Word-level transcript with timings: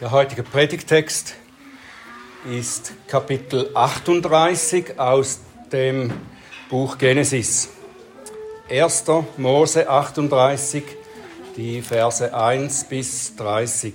Der 0.00 0.10
heutige 0.10 0.42
Predigtext 0.42 1.34
ist 2.50 2.92
Kapitel 3.06 3.70
38 3.74 4.98
aus 4.98 5.40
dem 5.70 6.12
Buch 6.70 6.98
Genesis. 6.98 7.68
1. 8.68 9.04
Mose 9.36 9.88
38, 9.88 10.82
die 11.56 11.82
Verse 11.82 12.34
1 12.34 12.84
bis 12.84 13.36
30. 13.36 13.94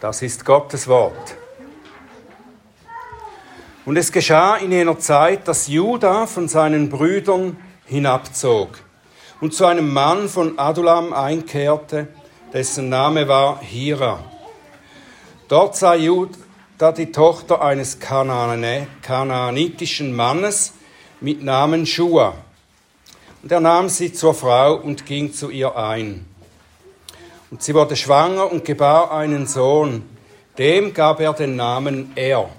Das 0.00 0.22
ist 0.22 0.44
Gottes 0.44 0.88
Wort. 0.88 1.36
Und 3.84 3.96
es 3.96 4.10
geschah 4.10 4.56
in 4.56 4.72
jener 4.72 4.98
Zeit, 4.98 5.46
dass 5.46 5.68
Judah 5.68 6.26
von 6.26 6.48
seinen 6.48 6.88
Brüdern 6.88 7.58
hinabzog 7.84 8.70
und 9.40 9.54
zu 9.54 9.66
einem 9.66 9.92
Mann 9.92 10.28
von 10.28 10.58
Adulam 10.58 11.12
einkehrte, 11.12 12.08
dessen 12.52 12.88
Name 12.88 13.28
war 13.28 13.60
Hira. 13.60 14.24
Dort 15.48 15.76
sah 15.76 15.94
Judah 15.94 16.92
die 16.92 17.12
Tochter 17.12 17.62
eines 17.62 17.98
kanaanitischen 18.00 20.14
Mannes 20.14 20.74
mit 21.20 21.42
Namen 21.42 21.86
Shua. 21.86 22.34
Und 23.42 23.52
er 23.52 23.60
nahm 23.60 23.88
sie 23.88 24.12
zur 24.12 24.34
Frau 24.34 24.74
und 24.74 25.06
ging 25.06 25.32
zu 25.32 25.50
ihr 25.50 25.76
ein. 25.76 26.26
Und 27.50 27.62
sie 27.62 27.74
wurde 27.74 27.96
schwanger 27.96 28.50
und 28.50 28.64
gebar 28.64 29.12
einen 29.12 29.46
Sohn. 29.46 30.02
Dem 30.58 30.92
gab 30.92 31.20
er 31.20 31.32
den 31.32 31.56
Namen 31.56 32.12
Er. 32.14 32.50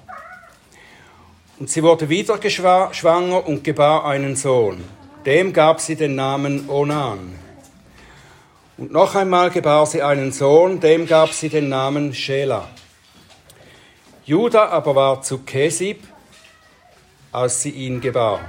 Und 1.59 1.69
sie 1.69 1.83
wurde 1.83 2.09
wieder 2.09 2.39
schwanger 2.49 3.45
und 3.45 3.63
gebar 3.63 4.05
einen 4.05 4.35
Sohn. 4.35 4.83
Dem 5.25 5.51
gab 5.51 5.81
sie 5.81 5.95
den 5.95 6.15
Namen 6.15 6.69
Onan. 6.69 7.35
Und 8.79 8.93
noch 8.93 9.13
einmal 9.13 9.49
gebar 9.49 9.85
sie 9.85 10.01
einen 10.01 10.31
Sohn, 10.31 10.79
dem 10.79 11.05
gab 11.05 11.33
sie 11.33 11.49
den 11.49 11.67
Namen 11.67 12.13
Shela. 12.13 12.69
Judah 14.23 14.69
aber 14.69 14.95
war 14.95 15.21
zu 15.21 15.39
Kesib, 15.39 16.01
als 17.33 17.61
sie 17.61 17.71
ihn 17.71 17.99
gebar. 17.99 18.39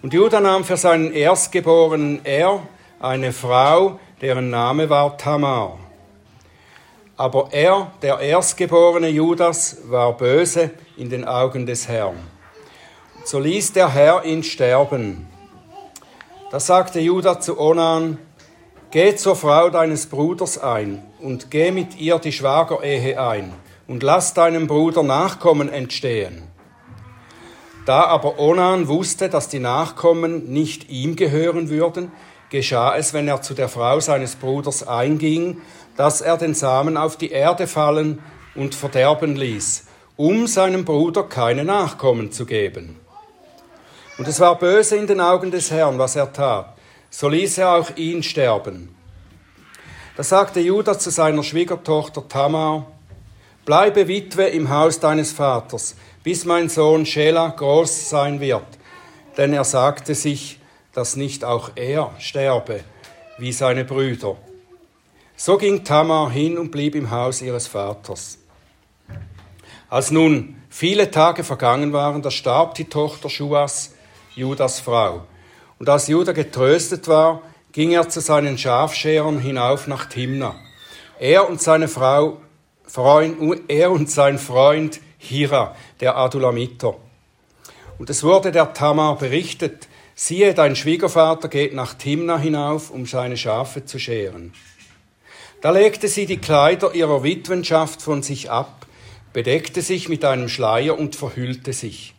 Und 0.00 0.14
Judah 0.14 0.40
nahm 0.40 0.64
für 0.64 0.78
seinen 0.78 1.12
Erstgeborenen 1.12 2.24
Er 2.24 2.62
eine 3.00 3.34
Frau, 3.34 4.00
deren 4.22 4.48
Name 4.48 4.88
war 4.88 5.18
Tamar. 5.18 5.78
Aber 7.18 7.48
er, 7.50 7.92
der 8.00 8.20
Erstgeborene 8.20 9.08
Judas, 9.08 9.76
war 9.90 10.16
böse 10.16 10.70
in 10.96 11.10
den 11.10 11.26
Augen 11.26 11.66
des 11.66 11.86
Herrn. 11.86 12.16
So 13.24 13.38
ließ 13.40 13.74
der 13.74 13.92
Herr 13.92 14.24
ihn 14.24 14.42
sterben. 14.42 15.28
Da 16.50 16.58
sagte 16.58 16.98
Judah 16.98 17.40
zu 17.40 17.60
Onan, 17.60 18.16
Geh 18.90 19.14
zur 19.16 19.36
Frau 19.36 19.68
deines 19.68 20.06
Bruders 20.06 20.56
ein 20.56 21.02
und 21.20 21.50
geh 21.50 21.72
mit 21.72 22.00
ihr 22.00 22.18
die 22.18 22.32
Schwagerehe 22.32 23.20
ein 23.20 23.52
und 23.86 24.02
lass 24.02 24.32
deinem 24.32 24.66
Bruder 24.66 25.02
Nachkommen 25.02 25.68
entstehen. 25.68 26.44
Da 27.84 28.04
aber 28.04 28.38
Onan 28.38 28.88
wusste, 28.88 29.28
dass 29.28 29.50
die 29.50 29.58
Nachkommen 29.58 30.50
nicht 30.50 30.88
ihm 30.88 31.16
gehören 31.16 31.68
würden, 31.68 32.12
geschah 32.48 32.96
es, 32.96 33.12
wenn 33.12 33.28
er 33.28 33.42
zu 33.42 33.52
der 33.52 33.68
Frau 33.68 34.00
seines 34.00 34.36
Bruders 34.36 34.88
einging, 34.88 35.60
dass 35.98 36.22
er 36.22 36.38
den 36.38 36.54
Samen 36.54 36.96
auf 36.96 37.16
die 37.18 37.30
Erde 37.30 37.66
fallen 37.66 38.22
und 38.54 38.74
verderben 38.74 39.36
ließ, 39.36 39.84
um 40.16 40.46
seinem 40.46 40.86
Bruder 40.86 41.24
keine 41.24 41.64
Nachkommen 41.64 42.32
zu 42.32 42.46
geben. 42.46 42.98
Und 44.16 44.26
es 44.26 44.40
war 44.40 44.58
böse 44.58 44.96
in 44.96 45.06
den 45.06 45.20
Augen 45.20 45.50
des 45.50 45.70
Herrn, 45.70 45.98
was 45.98 46.16
er 46.16 46.32
tat 46.32 46.77
so 47.10 47.28
ließ 47.28 47.58
er 47.58 47.74
auch 47.74 47.96
ihn 47.96 48.22
sterben. 48.22 48.94
Da 50.16 50.22
sagte 50.22 50.60
Judas 50.60 50.98
zu 50.98 51.10
seiner 51.10 51.42
Schwiegertochter 51.42 52.26
Tamar, 52.28 52.86
Bleibe 53.64 54.08
Witwe 54.08 54.44
im 54.44 54.70
Haus 54.70 54.98
deines 54.98 55.32
Vaters, 55.32 55.94
bis 56.22 56.46
mein 56.46 56.70
Sohn 56.70 57.04
Schela 57.04 57.48
groß 57.50 58.08
sein 58.08 58.40
wird. 58.40 58.66
Denn 59.36 59.52
er 59.52 59.64
sagte 59.64 60.14
sich, 60.14 60.58
dass 60.94 61.16
nicht 61.16 61.44
auch 61.44 61.72
er 61.74 62.10
sterbe, 62.18 62.80
wie 63.36 63.52
seine 63.52 63.84
Brüder. 63.84 64.36
So 65.36 65.58
ging 65.58 65.84
Tamar 65.84 66.30
hin 66.30 66.56
und 66.56 66.70
blieb 66.70 66.94
im 66.94 67.10
Haus 67.10 67.42
ihres 67.42 67.66
Vaters. 67.66 68.38
Als 69.90 70.10
nun 70.10 70.56
viele 70.70 71.10
Tage 71.10 71.44
vergangen 71.44 71.92
waren, 71.92 72.22
da 72.22 72.30
starb 72.30 72.74
die 72.74 72.86
Tochter 72.86 73.28
Schuas, 73.28 73.94
Judas 74.34 74.80
Frau. 74.80 75.26
Und 75.78 75.88
als 75.88 76.08
Judah 76.08 76.32
getröstet 76.32 77.08
war, 77.08 77.42
ging 77.72 77.92
er 77.92 78.08
zu 78.08 78.20
seinen 78.20 78.58
Schafscherern 78.58 79.38
hinauf 79.38 79.86
nach 79.86 80.06
Timna. 80.06 80.54
Er 81.20 81.48
und 81.48 81.60
seine 81.60 81.88
Frau, 81.88 82.38
Freund, 82.84 83.62
er 83.68 83.90
und 83.90 84.10
sein 84.10 84.38
Freund 84.38 85.00
Hira, 85.18 85.76
der 86.00 86.16
Adulamiter. 86.16 86.96
Und 87.98 88.10
es 88.10 88.22
wurde 88.22 88.52
der 88.52 88.72
Tamar 88.72 89.18
berichtet, 89.18 89.88
siehe, 90.14 90.54
dein 90.54 90.76
Schwiegervater 90.76 91.48
geht 91.48 91.74
nach 91.74 91.94
Timna 91.94 92.38
hinauf, 92.38 92.90
um 92.90 93.06
seine 93.06 93.36
Schafe 93.36 93.84
zu 93.84 93.98
scheren. 93.98 94.52
Da 95.60 95.70
legte 95.70 96.06
sie 96.06 96.26
die 96.26 96.38
Kleider 96.38 96.94
ihrer 96.94 97.24
Witwenschaft 97.24 98.00
von 98.00 98.22
sich 98.22 98.50
ab, 98.50 98.86
bedeckte 99.32 99.82
sich 99.82 100.08
mit 100.08 100.24
einem 100.24 100.48
Schleier 100.48 100.96
und 100.98 101.16
verhüllte 101.16 101.72
sich. 101.72 102.14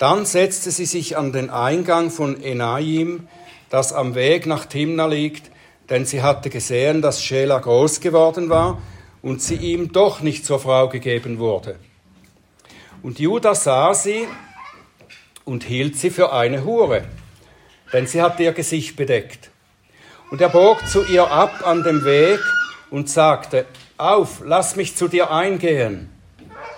Dann 0.00 0.24
setzte 0.24 0.70
sie 0.70 0.86
sich 0.86 1.18
an 1.18 1.30
den 1.30 1.50
Eingang 1.50 2.10
von 2.10 2.42
Enaim, 2.42 3.28
das 3.68 3.92
am 3.92 4.14
Weg 4.14 4.46
nach 4.46 4.64
Timna 4.64 5.04
liegt, 5.04 5.50
denn 5.90 6.06
sie 6.06 6.22
hatte 6.22 6.48
gesehen, 6.48 7.02
dass 7.02 7.22
Schela 7.22 7.58
groß 7.58 8.00
geworden 8.00 8.48
war 8.48 8.80
und 9.20 9.42
sie 9.42 9.56
ihm 9.56 9.92
doch 9.92 10.22
nicht 10.22 10.46
zur 10.46 10.58
Frau 10.58 10.88
gegeben 10.88 11.38
wurde. 11.38 11.76
Und 13.02 13.18
Judah 13.18 13.54
sah 13.54 13.92
sie 13.92 14.26
und 15.44 15.64
hielt 15.64 15.98
sie 15.98 16.08
für 16.08 16.32
eine 16.32 16.64
Hure, 16.64 17.04
denn 17.92 18.06
sie 18.06 18.22
hatte 18.22 18.42
ihr 18.42 18.52
Gesicht 18.52 18.96
bedeckt. 18.96 19.50
Und 20.30 20.40
er 20.40 20.48
bog 20.48 20.88
zu 20.88 21.04
ihr 21.04 21.30
ab 21.30 21.66
an 21.66 21.82
dem 21.82 22.06
Weg 22.06 22.40
und 22.90 23.10
sagte, 23.10 23.66
auf, 23.98 24.40
lass 24.46 24.76
mich 24.76 24.96
zu 24.96 25.08
dir 25.08 25.30
eingehen. 25.30 26.08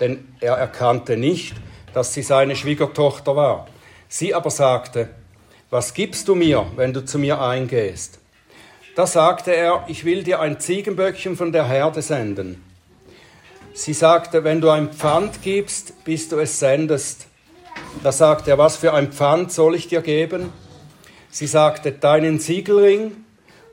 Denn 0.01 0.27
er 0.41 0.55
erkannte 0.55 1.17
nicht, 1.17 1.55
dass 1.95 2.15
sie 2.15 2.23
seine 2.23 2.57
Schwiegertochter 2.57 3.37
war. 3.37 3.67
Sie 4.09 4.35
aber 4.35 4.51
sagte, 4.51 5.11
was 5.71 5.95
gibst 5.95 6.29
du 6.29 6.35
mir, 6.35 6.67
wenn 6.77 6.93
du 6.93 7.05
zu 7.05 7.19
mir 7.19 7.41
eingehst? 7.41 8.19
Da 8.95 9.07
sagte 9.07 9.55
er, 9.55 9.85
ich 9.89 10.05
will 10.05 10.23
dir 10.23 10.41
ein 10.41 10.61
Ziegenböckchen 10.61 11.37
von 11.37 11.51
der 11.51 11.67
Herde 11.67 12.03
senden. 12.03 12.63
Sie 13.73 13.95
sagte, 13.95 14.45
wenn 14.45 14.61
du 14.61 14.69
ein 14.69 14.93
Pfand 14.93 15.43
gibst, 15.43 16.05
bis 16.05 16.29
du 16.29 16.39
es 16.39 16.59
sendest. 16.59 17.27
Da 18.03 18.13
sagte 18.13 18.51
er, 18.51 18.59
was 18.59 18.77
für 18.77 18.93
ein 18.93 19.13
Pfand 19.13 19.51
soll 19.51 19.75
ich 19.75 19.89
dir 19.89 20.03
geben? 20.03 20.53
Sie 21.31 21.47
sagte, 21.47 21.93
deinen 21.93 22.39
Siegelring 22.39 23.13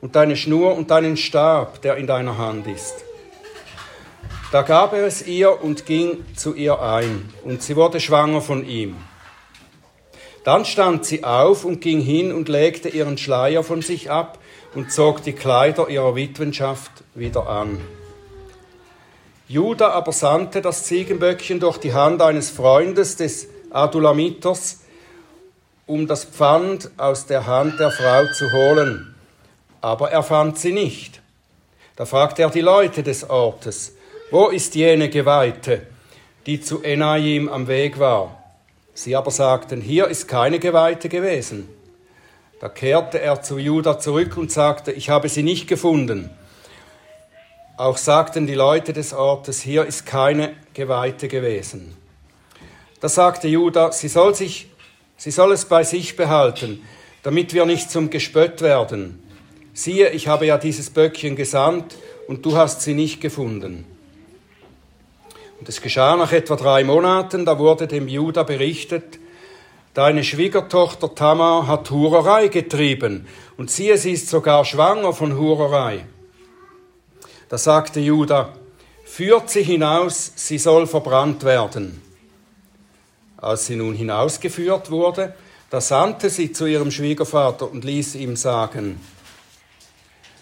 und 0.00 0.16
deine 0.16 0.36
Schnur 0.36 0.74
und 0.74 0.90
deinen 0.90 1.18
Stab, 1.18 1.82
der 1.82 1.96
in 1.96 2.06
deiner 2.06 2.38
Hand 2.38 2.66
ist. 2.66 3.04
Da 4.52 4.62
gab 4.62 4.92
er 4.94 5.06
es 5.06 5.26
ihr 5.26 5.62
und 5.62 5.86
ging 5.86 6.24
zu 6.34 6.54
ihr 6.54 6.82
ein, 6.82 7.32
und 7.44 7.62
sie 7.62 7.76
wurde 7.76 8.00
schwanger 8.00 8.40
von 8.40 8.66
ihm. 8.66 8.96
Dann 10.42 10.64
stand 10.64 11.04
sie 11.04 11.22
auf 11.22 11.64
und 11.64 11.80
ging 11.80 12.00
hin 12.00 12.32
und 12.32 12.48
legte 12.48 12.88
ihren 12.88 13.16
Schleier 13.16 13.62
von 13.62 13.82
sich 13.82 14.10
ab 14.10 14.38
und 14.74 14.90
zog 14.90 15.22
die 15.22 15.34
Kleider 15.34 15.88
ihrer 15.88 16.16
Witwenschaft 16.16 16.90
wieder 17.14 17.48
an. 17.48 17.80
Judah 19.46 19.92
aber 19.92 20.12
sandte 20.12 20.62
das 20.62 20.84
Ziegenböckchen 20.84 21.60
durch 21.60 21.78
die 21.78 21.92
Hand 21.92 22.22
eines 22.22 22.50
Freundes 22.50 23.16
des 23.16 23.48
Adulamiters, 23.70 24.80
um 25.86 26.06
das 26.06 26.24
Pfand 26.24 26.90
aus 26.96 27.26
der 27.26 27.46
Hand 27.46 27.78
der 27.78 27.90
Frau 27.90 28.26
zu 28.32 28.50
holen. 28.52 29.14
Aber 29.80 30.10
er 30.10 30.22
fand 30.22 30.58
sie 30.58 30.72
nicht. 30.72 31.20
Da 31.96 32.04
fragte 32.06 32.42
er 32.42 32.50
die 32.50 32.60
Leute 32.60 33.02
des 33.02 33.28
Ortes, 33.28 33.96
wo 34.30 34.48
ist 34.48 34.74
jene 34.76 35.08
Geweihte, 35.08 35.86
die 36.46 36.60
zu 36.60 36.82
Enaim 36.82 37.48
am 37.48 37.66
Weg 37.66 37.98
war? 37.98 38.40
Sie 38.94 39.16
aber 39.16 39.30
sagten, 39.30 39.80
hier 39.80 40.06
ist 40.08 40.28
keine 40.28 40.58
Geweihte 40.58 41.08
gewesen. 41.08 41.68
Da 42.60 42.68
kehrte 42.68 43.20
er 43.20 43.42
zu 43.42 43.58
Judah 43.58 43.98
zurück 43.98 44.36
und 44.36 44.52
sagte, 44.52 44.92
ich 44.92 45.10
habe 45.10 45.28
sie 45.28 45.42
nicht 45.42 45.66
gefunden. 45.66 46.30
Auch 47.76 47.96
sagten 47.96 48.46
die 48.46 48.54
Leute 48.54 48.92
des 48.92 49.14
Ortes, 49.14 49.60
hier 49.62 49.86
ist 49.86 50.04
keine 50.04 50.54
Geweihte 50.74 51.26
gewesen. 51.26 51.96
Da 53.00 53.08
sagte 53.08 53.48
Judah, 53.48 53.90
sie 53.90 54.08
soll, 54.08 54.34
sich, 54.34 54.68
sie 55.16 55.30
soll 55.30 55.52
es 55.52 55.64
bei 55.64 55.82
sich 55.82 56.14
behalten, 56.16 56.82
damit 57.22 57.54
wir 57.54 57.64
nicht 57.64 57.90
zum 57.90 58.10
Gespött 58.10 58.60
werden. 58.60 59.22
Siehe, 59.72 60.10
ich 60.10 60.28
habe 60.28 60.46
ja 60.46 60.58
dieses 60.58 60.90
Böckchen 60.90 61.36
gesandt 61.36 61.96
und 62.28 62.44
du 62.44 62.56
hast 62.56 62.82
sie 62.82 62.94
nicht 62.94 63.20
gefunden. 63.20 63.86
Und 65.60 65.68
es 65.68 65.82
geschah 65.82 66.16
nach 66.16 66.32
etwa 66.32 66.56
drei 66.56 66.84
Monaten, 66.84 67.44
da 67.44 67.58
wurde 67.58 67.86
dem 67.86 68.08
Judah 68.08 68.44
berichtet, 68.44 69.18
deine 69.92 70.24
Schwiegertochter 70.24 71.14
Tamar 71.14 71.66
hat 71.66 71.90
Hurerei 71.90 72.48
getrieben 72.48 73.26
und 73.58 73.70
siehe, 73.70 73.98
sie 73.98 74.12
ist 74.12 74.30
sogar 74.30 74.64
schwanger 74.64 75.12
von 75.12 75.36
Hurerei. 75.36 76.06
Da 77.50 77.58
sagte 77.58 78.00
Judah, 78.00 78.54
führt 79.04 79.50
sie 79.50 79.62
hinaus, 79.62 80.32
sie 80.34 80.56
soll 80.56 80.86
verbrannt 80.86 81.44
werden. 81.44 82.00
Als 83.36 83.66
sie 83.66 83.76
nun 83.76 83.94
hinausgeführt 83.94 84.90
wurde, 84.90 85.34
da 85.68 85.82
sandte 85.82 86.30
sie 86.30 86.52
zu 86.52 86.64
ihrem 86.64 86.90
Schwiegervater 86.90 87.70
und 87.70 87.84
ließ 87.84 88.14
ihm 88.14 88.34
sagen, 88.34 88.98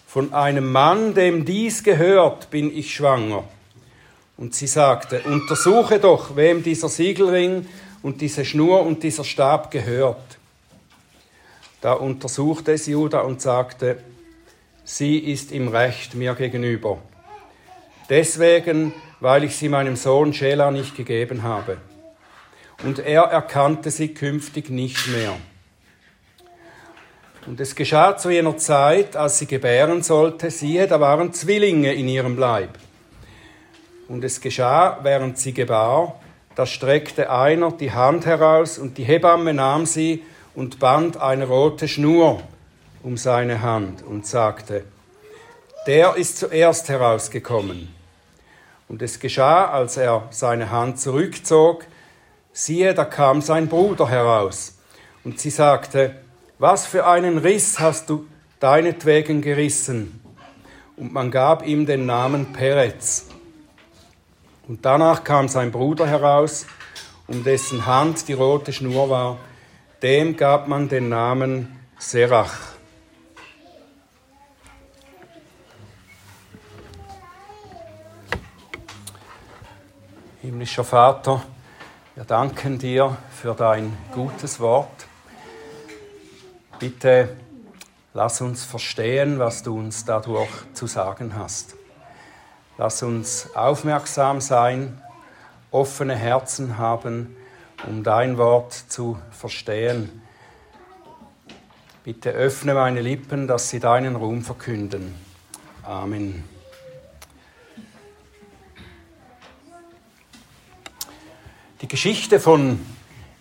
von 0.07 0.33
einem 0.33 0.71
Mann, 0.71 1.15
dem 1.15 1.45
dies 1.45 1.83
gehört, 1.83 2.51
bin 2.51 2.75
ich 2.75 2.95
schwanger. 2.95 3.45
Und 4.39 4.55
sie 4.55 4.69
sagte, 4.69 5.21
untersuche 5.25 5.99
doch, 5.99 6.37
wem 6.37 6.63
dieser 6.63 6.89
Siegelring 6.89 7.67
und 8.03 8.21
diese 8.21 8.45
Schnur 8.45 8.87
und 8.87 9.03
dieser 9.03 9.25
Stab 9.25 9.73
gehört. 9.73 10.39
Da 11.81 11.93
untersuchte 11.93 12.73
es 12.73 12.87
Judah 12.87 13.23
und 13.23 13.43
sagte, 13.43 13.99
sie 14.85 15.19
ist 15.19 15.51
im 15.51 15.67
Recht 15.67 16.15
mir 16.15 16.35
gegenüber. 16.35 16.99
Deswegen, 18.09 18.95
weil 19.19 19.43
ich 19.43 19.57
sie 19.57 19.69
meinem 19.69 19.97
Sohn 19.97 20.33
Schela 20.33 20.71
nicht 20.71 20.97
gegeben 20.97 21.43
habe. 21.43 21.79
Und 22.85 23.01
er 23.01 23.23
erkannte 23.23 23.91
sie 23.91 24.15
künftig 24.15 24.71
nicht 24.71 25.09
mehr. 25.09 25.37
Und 27.47 27.59
es 27.59 27.75
geschah 27.75 28.17
zu 28.17 28.31
jener 28.31 28.57
Zeit, 28.57 29.17
als 29.17 29.39
sie 29.39 29.47
gebären 29.47 30.05
sollte, 30.05 30.51
siehe, 30.53 30.87
da 30.87 31.01
waren 31.01 31.33
Zwillinge 31.33 31.93
in 31.93 32.07
ihrem 32.07 32.39
Leib. 32.39 32.79
Und 34.09 34.25
es 34.25 34.41
geschah, 34.41 34.99
während 35.03 35.39
sie 35.39 35.53
gebar, 35.53 36.19
da 36.55 36.67
streckte 36.67 37.31
einer 37.31 37.71
die 37.71 37.93
Hand 37.93 38.27
heraus 38.27 38.79
und 38.79 38.99
die 38.99 39.05
Hebamme 39.05 39.55
nahm 39.55 39.87
sie 39.87 40.25
und 40.55 40.81
band 40.81 41.19
eine 41.19 41.47
rote 41.47 41.87
Schnur 41.87 42.43
um 43.03 43.17
seine 43.17 43.63
Hand 43.63 44.03
und 44.03 44.27
sagte, 44.27 44.85
der 45.87 46.17
ist 46.17 46.39
zuerst 46.39 46.89
herausgekommen. 46.89 47.95
Und 48.89 49.03
es 49.03 49.21
geschah, 49.21 49.71
als 49.71 49.97
er 49.99 50.27
seine 50.31 50.71
Hand 50.71 50.99
zurückzog, 50.99 51.85
siehe, 52.53 52.95
da 52.95 53.05
kam 53.05 53.41
sein 53.41 53.69
Bruder 53.69 54.09
heraus. 54.09 54.79
Und 55.25 55.39
sie 55.39 55.51
sagte, 55.51 56.17
was 56.59 56.87
für 56.87 57.07
einen 57.07 57.39
Riss 57.39 57.79
hast 57.79 58.11
du 58.11 58.27
deinetwegen 58.59 59.43
gerissen? 59.43 60.21
Und 60.97 61.13
man 61.13 61.31
gab 61.31 61.65
ihm 61.65 61.87
den 61.87 62.07
Namen 62.07 62.53
Perez. 62.53 63.27
Und 64.69 64.85
danach 64.85 65.25
kam 65.25 65.49
sein 65.49 65.73
Bruder 65.73 66.07
heraus, 66.07 66.67
um 67.27 67.43
dessen 67.43 67.87
Hand 67.87 68.29
die 68.29 68.35
rote 68.35 68.71
Schnur 68.71 69.09
war. 69.09 69.39
Dem 70.03 70.37
gab 70.37 70.69
man 70.69 70.91
den 70.91 71.09
Namen 71.09 71.75
Serach. 71.99 72.55
Himmlischer 80.43 80.85
Vater, 80.85 81.43
wir 82.15 82.25
danken 82.25 82.79
dir 82.79 83.17
für 83.31 83.55
dein 83.55 83.97
gutes 84.15 84.61
Wort. 84.61 85.07
Bitte 86.79 87.37
lass 88.13 88.43
uns 88.43 88.67
verstehen, 88.67 89.39
was 89.39 89.63
du 89.63 89.79
uns 89.79 90.05
dadurch 90.05 90.51
zu 90.75 90.87
sagen 90.87 91.35
hast. 91.37 91.78
Lass 92.81 93.03
uns 93.03 93.57
aufmerksam 93.57 94.41
sein, 94.41 95.03
offene 95.73 96.15
Herzen 96.15 96.79
haben, 96.79 97.37
um 97.89 98.05
dein 98.05 98.39
Wort 98.39 98.73
zu 98.73 99.19
verstehen. 99.33 100.23
Bitte 102.05 102.31
öffne 102.31 102.75
meine 102.75 103.01
Lippen, 103.01 103.49
dass 103.49 103.69
sie 103.69 103.81
deinen 103.81 104.15
Ruhm 104.15 104.43
verkünden. 104.43 105.13
Amen. 105.83 106.45
Die 111.81 111.89
Geschichte 111.89 112.39
von 112.39 112.79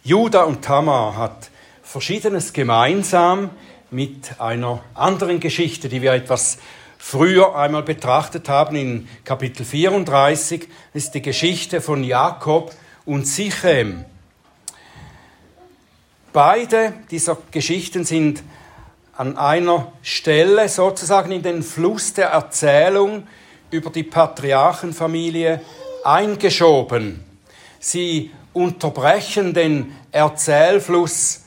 Judah 0.03 0.45
und 0.45 0.65
Tamar 0.65 1.15
hat 1.15 1.51
Verschiedenes 1.83 2.53
gemeinsam 2.53 3.51
mit 3.91 4.41
einer 4.41 4.81
anderen 4.95 5.39
Geschichte, 5.39 5.89
die 5.89 6.01
wir 6.01 6.13
etwas 6.13 6.57
früher 6.97 7.55
einmal 7.55 7.83
betrachtet 7.83 8.49
haben 8.49 8.75
in 8.75 9.07
Kapitel 9.23 9.65
34, 9.65 10.67
das 10.93 11.03
ist 11.03 11.15
die 11.15 11.21
Geschichte 11.21 11.81
von 11.81 12.03
Jakob 12.03 12.73
und 13.05 13.27
Sichem. 13.27 14.05
Beide 16.33 16.93
dieser 17.09 17.37
Geschichten 17.51 18.03
sind 18.03 18.43
an 19.15 19.37
einer 19.37 19.91
Stelle 20.03 20.69
sozusagen 20.69 21.31
in 21.31 21.41
den 21.41 21.63
Fluss 21.63 22.13
der 22.13 22.27
Erzählung 22.27 23.27
über 23.71 23.89
die 23.89 24.03
Patriarchenfamilie 24.03 25.61
eingeschoben. 26.03 27.23
Sie 27.79 28.31
unterbrechen 28.53 29.53
den 29.53 29.95
Erzählfluss 30.11 31.45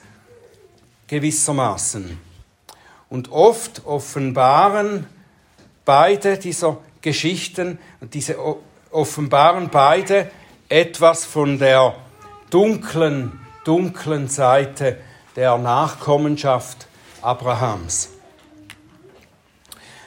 gewissermaßen. 1.07 2.19
Und 3.09 3.33
oft 3.33 3.85
offenbaren 3.87 5.07
beide 5.85 6.39
dieser 6.39 6.79
Geschichten, 7.01 7.79
diese 8.01 8.37
offenbaren 8.91 9.71
beide 9.71 10.31
etwas 10.69 11.25
von 11.25 11.59
der 11.59 11.95
dunklen, 12.51 13.41
dunklen 13.65 14.29
Seite 14.29 14.99
der 15.37 15.59
Nachkommenschaft 15.59 16.87
Abrahams. 17.23 18.11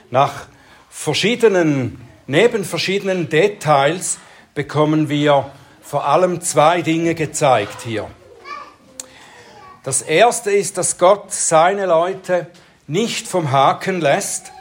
Nach 0.10 0.48
verschiedenen, 0.90 2.00
neben 2.28 2.64
verschiedenen 2.64 3.30
Details 3.30 4.20
bekommen 4.54 5.10
wir 5.10 5.52
vor 5.82 6.08
allem 6.08 6.42
zwei 6.42 6.82
Dinge 6.82 7.16
gezeigt 7.16 7.82
hier. 7.82 8.10
Das 9.84 10.02
erste 10.02 10.52
ist, 10.52 10.78
dass 10.78 10.98
Gott 10.98 11.34
seine 11.34 11.88
Leute 11.88 12.48
nicht 12.88 13.28
vom 13.28 13.52
Haken 13.52 14.00
lässt, 14.00 14.53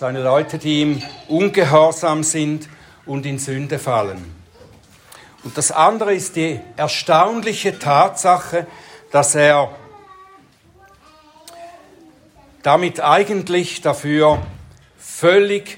seine 0.00 0.22
Leute, 0.22 0.56
die 0.56 0.80
ihm 0.80 1.02
ungehorsam 1.28 2.22
sind 2.22 2.70
und 3.04 3.26
in 3.26 3.38
Sünde 3.38 3.78
fallen. 3.78 4.34
Und 5.44 5.58
das 5.58 5.72
andere 5.72 6.14
ist 6.14 6.36
die 6.36 6.58
erstaunliche 6.78 7.78
Tatsache, 7.78 8.66
dass 9.12 9.34
er 9.34 9.76
damit 12.62 13.00
eigentlich 13.00 13.82
dafür 13.82 14.40
völlig 14.98 15.76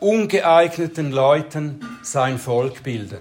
ungeeigneten 0.00 1.12
Leuten 1.12 1.98
sein 2.02 2.38
Volk 2.38 2.82
bildet. 2.82 3.20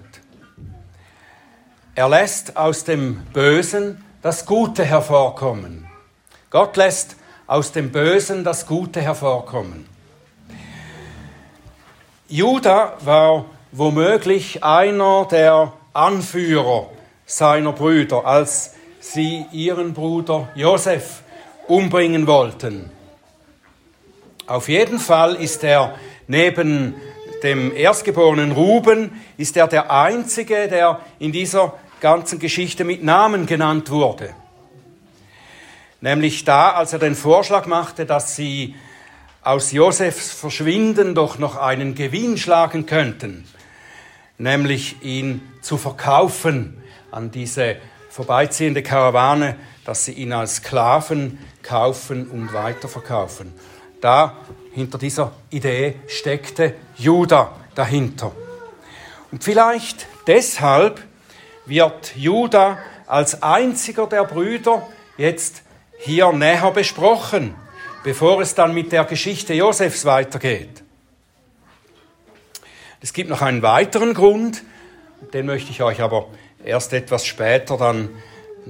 Er 1.93 2.07
lässt 2.07 2.55
aus 2.55 2.85
dem 2.85 3.17
Bösen 3.33 4.01
das 4.21 4.45
Gute 4.45 4.85
hervorkommen. 4.85 5.89
Gott 6.49 6.77
lässt 6.77 7.17
aus 7.47 7.73
dem 7.73 7.91
Bösen 7.91 8.45
das 8.45 8.65
Gute 8.65 9.01
hervorkommen. 9.01 9.96
Judah 12.29 12.97
war 13.05 13.45
womöglich 13.71 14.61
einer 14.61 15.25
der 15.31 15.71
Anführer 15.93 16.89
seiner 17.25 17.71
Brüder, 17.71 18.25
als 18.25 18.73
sie 18.99 19.45
ihren 19.53 19.93
Bruder 19.93 20.49
Josef 20.53 21.21
umbringen 21.67 22.27
wollten. 22.27 22.91
Auf 24.45 24.67
jeden 24.67 24.99
Fall 24.99 25.35
ist 25.35 25.63
er 25.63 25.95
neben 26.27 26.95
dem 27.43 27.73
erstgeborenen 27.73 28.51
Ruben, 28.51 29.21
ist 29.37 29.55
er 29.55 29.67
der 29.67 29.89
einzige, 29.89 30.67
der 30.67 30.99
in 31.19 31.31
dieser 31.31 31.75
ganzen 32.01 32.39
Geschichte 32.39 32.83
mit 32.83 33.03
Namen 33.03 33.45
genannt 33.45 33.89
wurde. 33.89 34.33
Nämlich 36.01 36.43
da, 36.43 36.71
als 36.71 36.91
er 36.91 36.99
den 36.99 37.15
Vorschlag 37.15 37.67
machte, 37.67 38.05
dass 38.05 38.35
sie 38.35 38.75
aus 39.47 39.71
Josefs 39.71 40.31
Verschwinden 40.31 41.15
doch 41.15 41.39
noch 41.39 41.55
einen 41.55 41.95
Gewinn 41.95 42.37
schlagen 42.37 42.85
könnten, 42.85 43.45
nämlich 44.37 45.01
ihn 45.03 45.41
zu 45.61 45.77
verkaufen 45.77 46.83
an 47.11 47.31
diese 47.31 47.77
vorbeiziehende 48.09 48.83
Karawane, 48.83 49.55
dass 49.85 50.03
sie 50.03 50.11
ihn 50.11 50.33
als 50.33 50.55
Sklaven 50.55 51.39
kaufen 51.63 52.27
und 52.27 52.51
weiterverkaufen. 52.51 53.53
Da 54.01 54.35
hinter 54.73 54.97
dieser 54.97 55.31
Idee 55.49 55.95
steckte 56.07 56.73
Judah 56.97 57.55
dahinter. 57.73 58.33
Und 59.31 59.45
vielleicht 59.45 60.07
deshalb 60.27 61.01
wird 61.65 62.17
Judah 62.17 62.79
als 63.07 63.41
einziger 63.41 64.07
der 64.07 64.25
Brüder 64.25 64.85
jetzt 65.17 65.61
hier 65.99 66.33
näher 66.33 66.71
besprochen, 66.71 67.55
bevor 68.03 68.41
es 68.41 68.55
dann 68.55 68.73
mit 68.73 68.91
der 68.91 69.05
Geschichte 69.05 69.53
Josefs 69.53 70.05
weitergeht. 70.05 70.83
Es 73.01 73.13
gibt 73.13 73.29
noch 73.29 73.41
einen 73.41 73.61
weiteren 73.61 74.13
Grund, 74.13 74.63
den 75.33 75.45
möchte 75.45 75.71
ich 75.71 75.83
euch 75.83 76.01
aber 76.01 76.27
erst 76.63 76.93
etwas 76.93 77.25
später 77.25 77.77
dann 77.77 78.09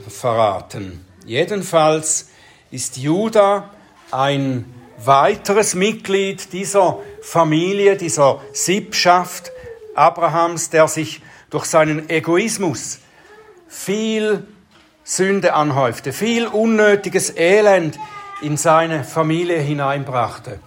verraten. 0.07 1.05
Jedenfalls 1.25 2.29
ist 2.71 2.97
Judah 2.97 3.69
ein 4.11 4.65
weiteres 4.97 5.75
Mitglied 5.75 6.53
dieser 6.53 6.99
Familie, 7.21 7.97
dieser 7.97 8.41
Sippschaft 8.53 9.51
Abrahams, 9.95 10.69
der 10.69 10.87
sich 10.87 11.21
durch 11.49 11.65
seinen 11.65 12.09
Egoismus 12.09 12.99
viel 13.67 14.45
Sünde 15.03 15.53
anhäufte, 15.53 16.13
viel 16.13 16.47
unnötiges 16.47 17.35
Elend 17.35 17.97
in 18.41 18.57
seine 18.57 19.03
Familie 19.03 19.59
hineinbrachte. 19.59 20.59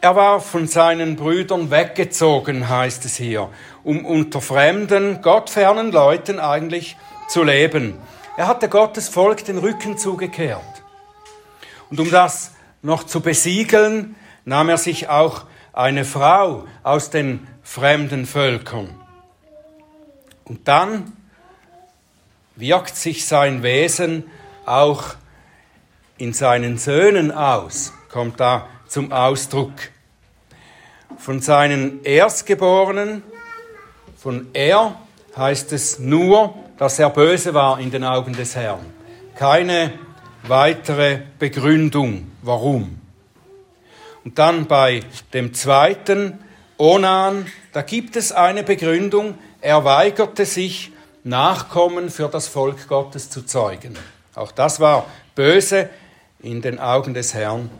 Er 0.00 0.14
war 0.14 0.40
von 0.40 0.68
seinen 0.68 1.16
Brüdern 1.16 1.70
weggezogen, 1.70 2.68
heißt 2.68 3.04
es 3.04 3.16
hier, 3.16 3.48
um 3.82 4.04
unter 4.04 4.40
fremden, 4.40 5.22
gottfernen 5.22 5.90
Leuten 5.90 6.38
eigentlich 6.38 6.96
zu 7.28 7.42
leben. 7.42 7.98
Er 8.36 8.46
hatte 8.46 8.68
Gottes 8.68 9.08
Volk 9.08 9.44
den 9.44 9.58
Rücken 9.58 9.98
zugekehrt. 9.98 10.62
Und 11.90 11.98
um 11.98 12.10
das 12.10 12.52
noch 12.82 13.04
zu 13.04 13.20
besiegeln, 13.20 14.14
nahm 14.44 14.68
er 14.68 14.78
sich 14.78 15.08
auch 15.08 15.46
eine 15.72 16.04
Frau 16.04 16.64
aus 16.84 17.10
den 17.10 17.48
fremden 17.62 18.26
Völkern. 18.26 18.94
Und 20.44 20.68
dann 20.68 21.12
wirkt 22.56 22.96
sich 22.96 23.26
sein 23.26 23.62
Wesen 23.62 24.30
auch 24.64 25.14
in 26.18 26.32
seinen 26.32 26.78
Söhnen 26.78 27.30
aus, 27.30 27.92
kommt 28.10 28.40
da 28.40 28.68
zum 28.86 29.12
Ausdruck. 29.12 29.72
Von 31.16 31.40
seinen 31.40 32.04
Erstgeborenen, 32.04 33.22
von 34.16 34.48
er 34.52 34.96
heißt 35.36 35.72
es 35.72 35.98
nur, 35.98 36.54
dass 36.76 36.98
er 36.98 37.10
böse 37.10 37.54
war 37.54 37.80
in 37.80 37.90
den 37.90 38.04
Augen 38.04 38.32
des 38.32 38.54
Herrn. 38.56 38.84
Keine 39.36 39.92
weitere 40.42 41.20
Begründung, 41.38 42.30
warum. 42.42 43.00
Und 44.24 44.38
dann 44.38 44.66
bei 44.66 45.02
dem 45.32 45.54
zweiten, 45.54 46.38
Onan, 46.76 47.46
da 47.72 47.82
gibt 47.82 48.16
es 48.16 48.32
eine 48.32 48.62
Begründung, 48.62 49.34
er 49.60 49.84
weigerte 49.84 50.44
sich, 50.44 50.92
Nachkommen 51.24 52.08
für 52.08 52.28
das 52.28 52.48
Volk 52.48 52.88
Gottes 52.88 53.28
zu 53.28 53.42
zeugen. 53.42 53.98
Auch 54.34 54.52
das 54.52 54.80
war 54.80 55.06
böse 55.34 55.90
in 56.40 56.62
den 56.62 56.78
Augen 56.78 57.14
des 57.14 57.34
Herrn. 57.34 57.70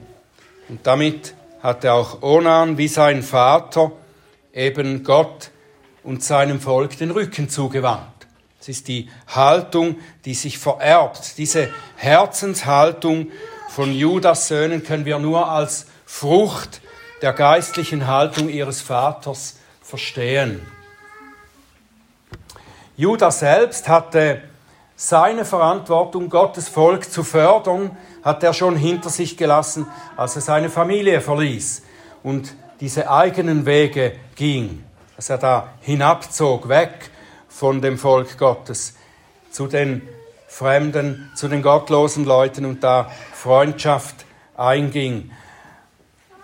Und 0.68 0.86
damit 0.86 1.34
hatte 1.62 1.92
auch 1.92 2.22
Onan 2.22 2.78
wie 2.78 2.88
sein 2.88 3.22
Vater 3.22 3.92
eben 4.52 5.04
Gott 5.04 5.50
und 6.02 6.22
seinem 6.22 6.60
Volk 6.60 6.96
den 6.98 7.10
Rücken 7.10 7.48
zugewandt. 7.48 8.26
Es 8.60 8.68
ist 8.68 8.88
die 8.88 9.08
Haltung, 9.28 9.96
die 10.24 10.34
sich 10.34 10.58
vererbt. 10.58 11.38
Diese 11.38 11.70
Herzenshaltung 11.96 13.30
von 13.68 13.92
Judas 13.92 14.48
Söhnen 14.48 14.82
können 14.82 15.04
wir 15.04 15.18
nur 15.18 15.48
als 15.48 15.86
Frucht 16.04 16.80
der 17.22 17.32
geistlichen 17.32 18.06
Haltung 18.06 18.48
ihres 18.48 18.80
Vaters 18.80 19.56
verstehen. 19.80 20.66
Judas 22.96 23.40
selbst 23.40 23.88
hatte 23.88 24.42
seine 25.00 25.44
Verantwortung, 25.44 26.28
Gottes 26.28 26.68
Volk 26.68 27.08
zu 27.10 27.22
fördern, 27.22 27.96
hat 28.24 28.42
er 28.42 28.52
schon 28.52 28.74
hinter 28.74 29.10
sich 29.10 29.36
gelassen, 29.36 29.86
als 30.16 30.34
er 30.34 30.42
seine 30.42 30.70
Familie 30.70 31.20
verließ 31.20 31.84
und 32.24 32.52
diese 32.80 33.08
eigenen 33.08 33.64
Wege 33.64 34.16
ging, 34.34 34.84
dass 35.14 35.30
er 35.30 35.38
da 35.38 35.68
hinabzog, 35.82 36.68
weg 36.68 37.10
von 37.48 37.80
dem 37.80 37.96
Volk 37.96 38.38
Gottes 38.38 38.96
zu 39.52 39.68
den 39.68 40.02
Fremden, 40.48 41.30
zu 41.36 41.46
den 41.46 41.62
gottlosen 41.62 42.24
Leuten 42.24 42.64
und 42.64 42.82
da 42.82 43.08
Freundschaft 43.32 44.26
einging. 44.56 45.30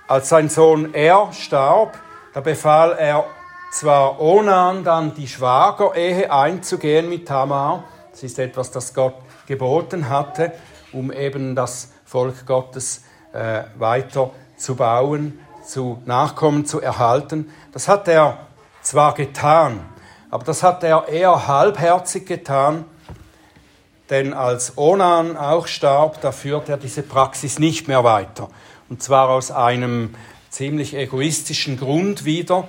Als 0.07 0.29
sein 0.29 0.49
Sohn 0.49 0.95
Er 0.95 1.33
starb, 1.33 1.99
da 2.33 2.41
befahl 2.41 2.93
er 2.93 3.25
zwar 3.73 4.21
Onan 4.21 4.85
dann 4.85 5.13
die 5.15 5.27
Schwagerehe 5.27 6.31
einzugehen 6.31 7.09
mit 7.09 7.27
Tamar, 7.27 7.83
das 8.15 8.23
ist 8.23 8.39
etwas, 8.39 8.71
das 8.71 8.95
Gott 8.95 9.17
geboten 9.49 10.09
hatte, 10.09 10.53
um 10.93 11.11
eben 11.11 11.57
das 11.57 11.91
Volk 12.05 12.47
Gottes 12.47 13.03
äh, 13.33 13.65
weiter 13.77 14.31
zu 14.57 14.77
bauen, 14.77 15.41
zu 15.67 16.01
Nachkommen 16.05 16.65
zu 16.65 16.81
erhalten. 16.81 17.51
Das 17.73 17.89
hat 17.89 18.07
er 18.07 18.47
zwar 18.83 19.15
getan, 19.15 19.81
aber 20.31 20.45
das 20.45 20.63
hat 20.63 20.85
er 20.85 21.09
eher 21.09 21.49
halbherzig 21.49 22.25
getan, 22.25 22.85
denn 24.11 24.33
als 24.33 24.79
Onan 24.79 25.37
auch 25.37 25.67
starb, 25.67 26.21
da 26.21 26.31
führt 26.31 26.69
er 26.69 26.77
diese 26.77 27.03
Praxis 27.03 27.59
nicht 27.59 27.89
mehr 27.89 28.05
weiter. 28.05 28.49
Und 28.89 29.03
zwar 29.03 29.29
aus 29.29 29.51
einem 29.51 30.15
ziemlich 30.51 30.95
egoistischen 30.95 31.77
Grund 31.77 32.25
wieder. 32.25 32.69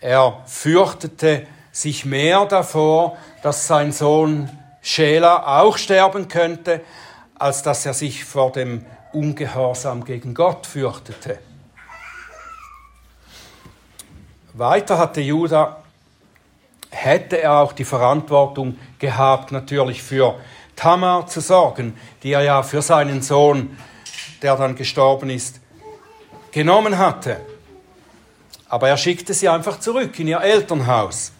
Er 0.00 0.42
fürchtete 0.46 1.46
sich 1.70 2.04
mehr 2.04 2.44
davor, 2.46 3.16
dass 3.44 3.68
sein 3.68 3.92
Sohn 3.92 4.48
Schela 4.84 5.60
auch 5.60 5.78
sterben 5.78 6.28
könnte, 6.28 6.82
als 7.38 7.62
dass 7.62 7.86
er 7.86 7.94
sich 7.94 8.24
vor 8.24 8.52
dem 8.52 8.84
Ungehorsam 9.14 10.04
gegen 10.04 10.34
Gott 10.34 10.66
fürchtete. 10.66 11.38
Weiter 14.52 14.98
hatte 14.98 15.22
Judah, 15.22 15.82
hätte 16.90 17.40
er 17.40 17.60
auch 17.60 17.72
die 17.72 17.86
Verantwortung 17.86 18.78
gehabt, 18.98 19.52
natürlich 19.52 20.02
für 20.02 20.38
Tamar 20.76 21.26
zu 21.28 21.40
sorgen, 21.40 21.98
die 22.22 22.32
er 22.32 22.42
ja 22.42 22.62
für 22.62 22.82
seinen 22.82 23.22
Sohn, 23.22 23.78
der 24.42 24.56
dann 24.56 24.76
gestorben 24.76 25.30
ist, 25.30 25.60
genommen 26.52 26.98
hatte. 26.98 27.40
Aber 28.68 28.90
er 28.90 28.98
schickte 28.98 29.32
sie 29.32 29.48
einfach 29.48 29.80
zurück 29.80 30.18
in 30.18 30.28
ihr 30.28 30.40
Elternhaus 30.40 31.32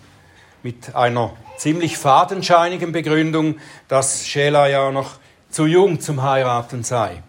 mit 0.62 0.94
einer 0.94 1.34
ziemlich 1.56 1.98
fadenscheinigen 1.98 2.92
Begründung, 2.92 3.56
dass 3.88 4.26
Schela 4.26 4.68
ja 4.68 4.90
noch 4.90 5.12
zu 5.50 5.66
jung 5.66 6.00
zum 6.00 6.22
Heiraten 6.22 6.82
sei. 6.82 7.22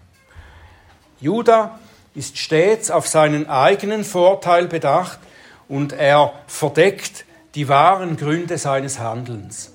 Judah 1.20 1.79
ist 2.15 2.38
stets 2.38 2.91
auf 2.91 3.08
seinen 3.08 3.50
eigenen 3.50 4.03
Vorteil 4.03 4.67
bedacht 4.67 5.20
und 5.67 5.94
er 5.94 6.34
verdeckt 6.48 7.25
die 7.55 7.67
wahren 7.67 8.17
Gründe 8.17 8.58
seines 8.58 9.00
Handelns. 9.00 9.74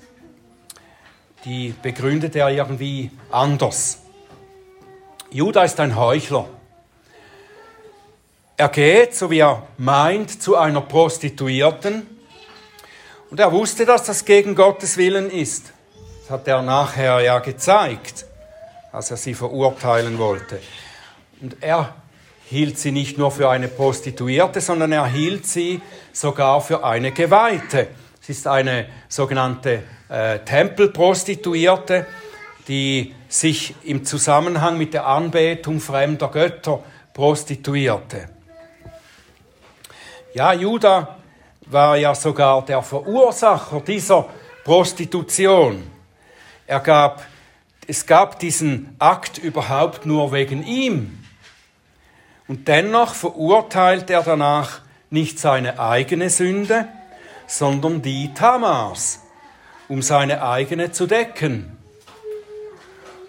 Die 1.45 1.73
begründet 1.81 2.35
er 2.35 2.49
irgendwie 2.49 3.11
anders. 3.31 3.99
Judah 5.31 5.63
ist 5.63 5.79
ein 5.79 5.95
Heuchler. 5.95 6.47
Er 8.57 8.69
geht, 8.69 9.15
so 9.15 9.31
wie 9.31 9.39
er 9.39 9.63
meint, 9.77 10.41
zu 10.41 10.55
einer 10.55 10.81
Prostituierten 10.81 12.05
und 13.31 13.39
er 13.39 13.51
wusste, 13.53 13.85
dass 13.85 14.03
das 14.03 14.25
gegen 14.25 14.55
Gottes 14.55 14.97
Willen 14.97 15.31
ist. 15.31 15.71
Das 16.21 16.31
hat 16.31 16.47
er 16.49 16.61
nachher 16.61 17.21
ja 17.21 17.39
gezeigt, 17.39 18.25
als 18.91 19.09
er 19.09 19.17
sie 19.17 19.33
verurteilen 19.33 20.19
wollte. 20.19 20.59
Und 21.39 21.55
er 21.61 21.95
hielt 22.45 22.77
sie 22.77 22.91
nicht 22.91 23.17
nur 23.17 23.31
für 23.31 23.49
eine 23.49 23.69
Prostituierte, 23.69 24.59
sondern 24.59 24.91
er 24.91 25.05
hielt 25.05 25.47
sie 25.47 25.81
sogar 26.11 26.59
für 26.59 26.83
eine 26.83 27.13
Geweihte. 27.13 27.87
Es 28.21 28.27
ist 28.27 28.47
eine 28.47 28.87
sogenannte 29.07 29.83
äh, 30.09 30.39
Tempelprostituierte, 30.39 32.05
die 32.67 33.15
sich 33.29 33.75
im 33.83 34.03
Zusammenhang 34.03 34.77
mit 34.77 34.93
der 34.93 35.07
Anbetung 35.07 35.79
fremder 35.79 36.27
Götter 36.27 36.83
prostituierte. 37.13 38.27
Ja, 40.33 40.51
Judah 40.51 41.20
war 41.71 41.97
ja 41.97 42.13
sogar 42.13 42.63
der 42.65 42.81
Verursacher 42.81 43.81
dieser 43.81 44.27
Prostitution. 44.63 45.83
Er 46.67 46.79
gab, 46.79 47.23
es 47.87 48.05
gab 48.05 48.39
diesen 48.39 48.95
Akt 48.99 49.37
überhaupt 49.37 50.05
nur 50.05 50.31
wegen 50.31 50.63
ihm. 50.63 51.17
Und 52.47 52.67
dennoch 52.67 53.13
verurteilt 53.13 54.09
er 54.09 54.23
danach 54.23 54.81
nicht 55.09 55.39
seine 55.39 55.79
eigene 55.79 56.29
Sünde, 56.29 56.87
sondern 57.47 58.01
die 58.01 58.33
Tamars, 58.33 59.21
um 59.87 60.01
seine 60.01 60.43
eigene 60.43 60.91
zu 60.91 61.07
decken 61.07 61.77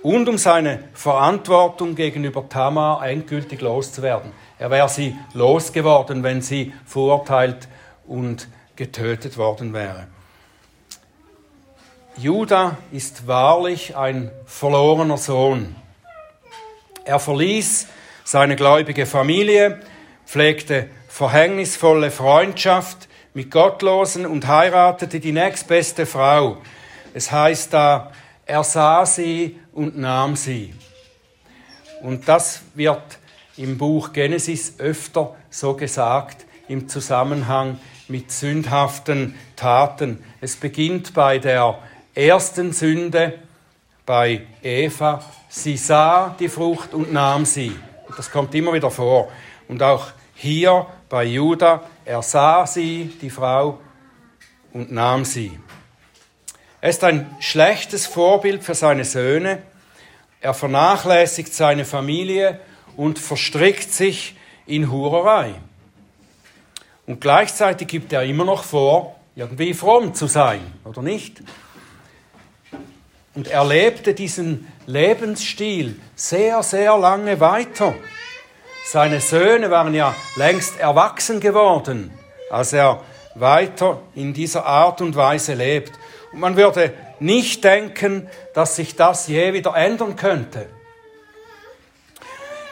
und 0.02 0.28
um 0.28 0.38
seine 0.38 0.84
Verantwortung 0.94 1.94
gegenüber 1.94 2.48
Tamar 2.48 3.06
endgültig 3.06 3.60
loszuwerden. 3.60 4.32
Er 4.58 4.70
wäre 4.70 4.88
sie 4.88 5.16
losgeworden, 5.34 6.22
wenn 6.22 6.42
sie 6.42 6.72
verurteilt 6.84 7.68
und 8.06 8.48
getötet 8.76 9.36
worden 9.36 9.72
wäre. 9.72 10.06
Judah 12.16 12.76
ist 12.90 13.26
wahrlich 13.26 13.96
ein 13.96 14.30
verlorener 14.44 15.16
Sohn. 15.16 15.74
Er 17.04 17.18
verließ 17.18 17.86
seine 18.24 18.56
gläubige 18.56 19.06
Familie, 19.06 19.80
pflegte 20.26 20.88
verhängnisvolle 21.08 22.10
Freundschaft 22.10 23.08
mit 23.34 23.50
Gottlosen 23.50 24.26
und 24.26 24.46
heiratete 24.46 25.20
die 25.20 25.32
nächstbeste 25.32 26.06
Frau. 26.06 26.58
Es 27.14 27.32
heißt 27.32 27.72
da, 27.72 28.12
er 28.46 28.64
sah 28.64 29.06
sie 29.06 29.58
und 29.72 29.98
nahm 29.98 30.36
sie. 30.36 30.74
Und 32.02 32.28
das 32.28 32.62
wird 32.74 33.18
im 33.56 33.78
Buch 33.78 34.12
Genesis 34.12 34.74
öfter 34.78 35.34
so 35.50 35.74
gesagt 35.74 36.44
im 36.68 36.88
Zusammenhang 36.88 37.78
mit 38.08 38.30
sündhaften 38.30 39.34
Taten. 39.56 40.22
Es 40.40 40.56
beginnt 40.56 41.14
bei 41.14 41.38
der 41.38 41.78
ersten 42.14 42.72
Sünde, 42.72 43.38
bei 44.06 44.42
Eva. 44.62 45.24
Sie 45.48 45.76
sah 45.76 46.34
die 46.38 46.48
Frucht 46.48 46.94
und 46.94 47.12
nahm 47.12 47.44
sie. 47.44 47.74
Das 48.16 48.30
kommt 48.30 48.54
immer 48.54 48.72
wieder 48.72 48.90
vor. 48.90 49.30
Und 49.68 49.82
auch 49.82 50.08
hier 50.34 50.86
bei 51.08 51.24
Judah, 51.24 51.82
er 52.04 52.22
sah 52.22 52.66
sie, 52.66 53.12
die 53.20 53.30
Frau, 53.30 53.78
und 54.72 54.90
nahm 54.90 55.24
sie. 55.24 55.58
Er 56.80 56.90
ist 56.90 57.04
ein 57.04 57.34
schlechtes 57.40 58.06
Vorbild 58.06 58.64
für 58.64 58.74
seine 58.74 59.04
Söhne. 59.04 59.62
Er 60.40 60.54
vernachlässigt 60.54 61.54
seine 61.54 61.84
Familie 61.84 62.60
und 62.96 63.18
verstrickt 63.18 63.92
sich 63.92 64.36
in 64.66 64.90
Hurerei. 64.90 65.54
Und 67.06 67.20
gleichzeitig 67.20 67.88
gibt 67.88 68.12
er 68.12 68.22
immer 68.22 68.44
noch 68.44 68.64
vor, 68.64 69.16
irgendwie 69.34 69.74
fromm 69.74 70.14
zu 70.14 70.26
sein, 70.26 70.60
oder 70.84 71.02
nicht? 71.02 71.42
Und 73.34 73.48
er 73.48 73.64
lebte 73.64 74.14
diesen 74.14 74.70
Lebensstil 74.86 75.98
sehr, 76.14 76.62
sehr 76.62 76.98
lange 76.98 77.40
weiter. 77.40 77.94
Seine 78.84 79.20
Söhne 79.20 79.70
waren 79.70 79.94
ja 79.94 80.14
längst 80.36 80.78
erwachsen 80.78 81.40
geworden, 81.40 82.10
als 82.50 82.72
er 82.72 83.02
weiter 83.34 84.02
in 84.14 84.34
dieser 84.34 84.66
Art 84.66 85.00
und 85.00 85.16
Weise 85.16 85.54
lebt. 85.54 85.92
Und 86.32 86.40
man 86.40 86.56
würde 86.56 86.92
nicht 87.20 87.64
denken, 87.64 88.28
dass 88.54 88.76
sich 88.76 88.96
das 88.96 89.28
je 89.28 89.54
wieder 89.54 89.74
ändern 89.74 90.16
könnte. 90.16 90.68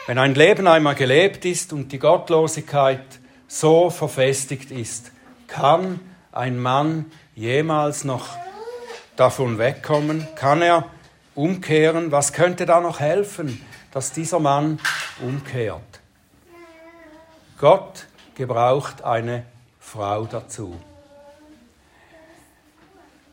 Wenn 0.06 0.18
ein 0.18 0.34
Leben 0.34 0.66
einmal 0.66 0.94
gelebt 0.94 1.44
ist 1.44 1.72
und 1.72 1.92
die 1.92 1.99
Gottlosigkeit 1.99 3.20
so 3.50 3.90
verfestigt 3.90 4.71
ist, 4.71 5.11
kann 5.49 5.99
ein 6.30 6.59
Mann 6.59 7.11
jemals 7.35 8.04
noch 8.04 8.28
davon 9.16 9.59
wegkommen? 9.59 10.26
Kann 10.37 10.62
er 10.62 10.87
umkehren? 11.35 12.12
Was 12.12 12.33
könnte 12.33 12.64
da 12.64 12.80
noch 12.80 13.00
helfen, 13.00 13.61
dass 13.90 14.12
dieser 14.12 14.38
Mann 14.38 14.78
umkehrt? 15.21 15.83
Gott 17.59 18.07
gebraucht 18.37 19.02
eine 19.02 19.45
Frau 19.80 20.26
dazu. 20.26 20.80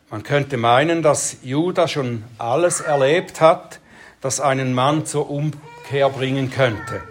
Man 0.09 0.23
könnte 0.23 0.57
meinen, 0.57 1.03
dass 1.03 1.37
Judah 1.43 1.87
schon 1.87 2.23
alles 2.39 2.81
erlebt 2.81 3.39
hat, 3.39 3.79
das 4.21 4.39
einen 4.39 4.73
Mann 4.73 5.05
zur 5.05 5.29
Umkehr 5.29 6.09
bringen 6.09 6.49
könnte. 6.49 7.03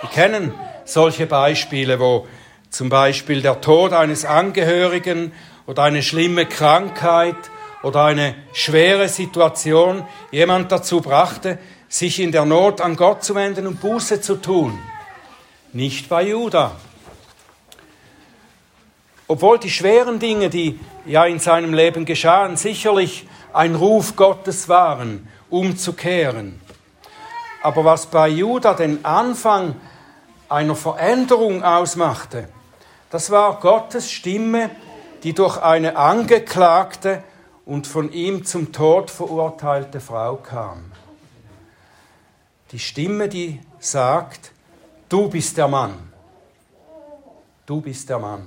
Wir 0.00 0.10
kennen 0.10 0.54
solche 0.88 1.26
Beispiele, 1.26 2.00
wo 2.00 2.26
zum 2.70 2.88
Beispiel 2.88 3.42
der 3.42 3.60
Tod 3.60 3.92
eines 3.92 4.24
Angehörigen 4.24 5.32
oder 5.66 5.82
eine 5.82 6.02
schlimme 6.02 6.46
Krankheit 6.46 7.36
oder 7.82 8.04
eine 8.04 8.34
schwere 8.52 9.08
Situation 9.08 10.06
jemand 10.30 10.72
dazu 10.72 11.00
brachte, 11.00 11.58
sich 11.88 12.20
in 12.20 12.32
der 12.32 12.44
Not 12.44 12.80
an 12.80 12.96
Gott 12.96 13.22
zu 13.22 13.34
wenden 13.34 13.66
und 13.66 13.80
Buße 13.80 14.20
zu 14.20 14.36
tun. 14.36 14.78
Nicht 15.72 16.08
bei 16.08 16.22
Judah. 16.22 16.76
Obwohl 19.26 19.58
die 19.58 19.70
schweren 19.70 20.18
Dinge, 20.18 20.48
die 20.48 20.80
ja 21.04 21.26
in 21.26 21.38
seinem 21.38 21.74
Leben 21.74 22.06
geschahen, 22.06 22.56
sicherlich 22.56 23.26
ein 23.52 23.74
Ruf 23.74 24.16
Gottes 24.16 24.68
waren, 24.68 25.28
umzukehren. 25.50 26.60
Aber 27.62 27.84
was 27.84 28.06
bei 28.06 28.28
Judah 28.28 28.74
den 28.74 29.04
Anfang 29.04 29.74
einer 30.48 30.74
Veränderung 30.74 31.62
ausmachte, 31.62 32.48
das 33.10 33.30
war 33.30 33.58
Gottes 33.60 34.10
Stimme, 34.10 34.70
die 35.22 35.32
durch 35.32 35.58
eine 35.58 35.96
Angeklagte 35.96 37.22
und 37.64 37.86
von 37.86 38.12
ihm 38.12 38.44
zum 38.44 38.72
Tod 38.72 39.10
verurteilte 39.10 40.00
Frau 40.00 40.36
kam. 40.36 40.92
Die 42.72 42.78
Stimme, 42.78 43.28
die 43.28 43.60
sagt, 43.78 44.52
du 45.08 45.28
bist 45.28 45.56
der 45.56 45.68
Mann. 45.68 45.94
Du 47.64 47.80
bist 47.80 48.08
der 48.08 48.18
Mann. 48.18 48.46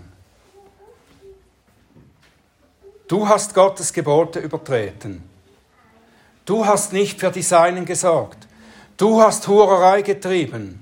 Du 3.08 3.28
hast 3.28 3.54
Gottes 3.54 3.92
Gebote 3.92 4.40
übertreten. 4.40 5.24
Du 6.46 6.66
hast 6.66 6.94
nicht 6.94 7.20
für 7.20 7.32
die 7.32 7.42
Seinen 7.42 7.86
gesorgt. 7.86 8.48
Du 8.98 9.22
hast 9.22 9.48
Hurerei 9.48 10.02
getrieben. 10.02 10.81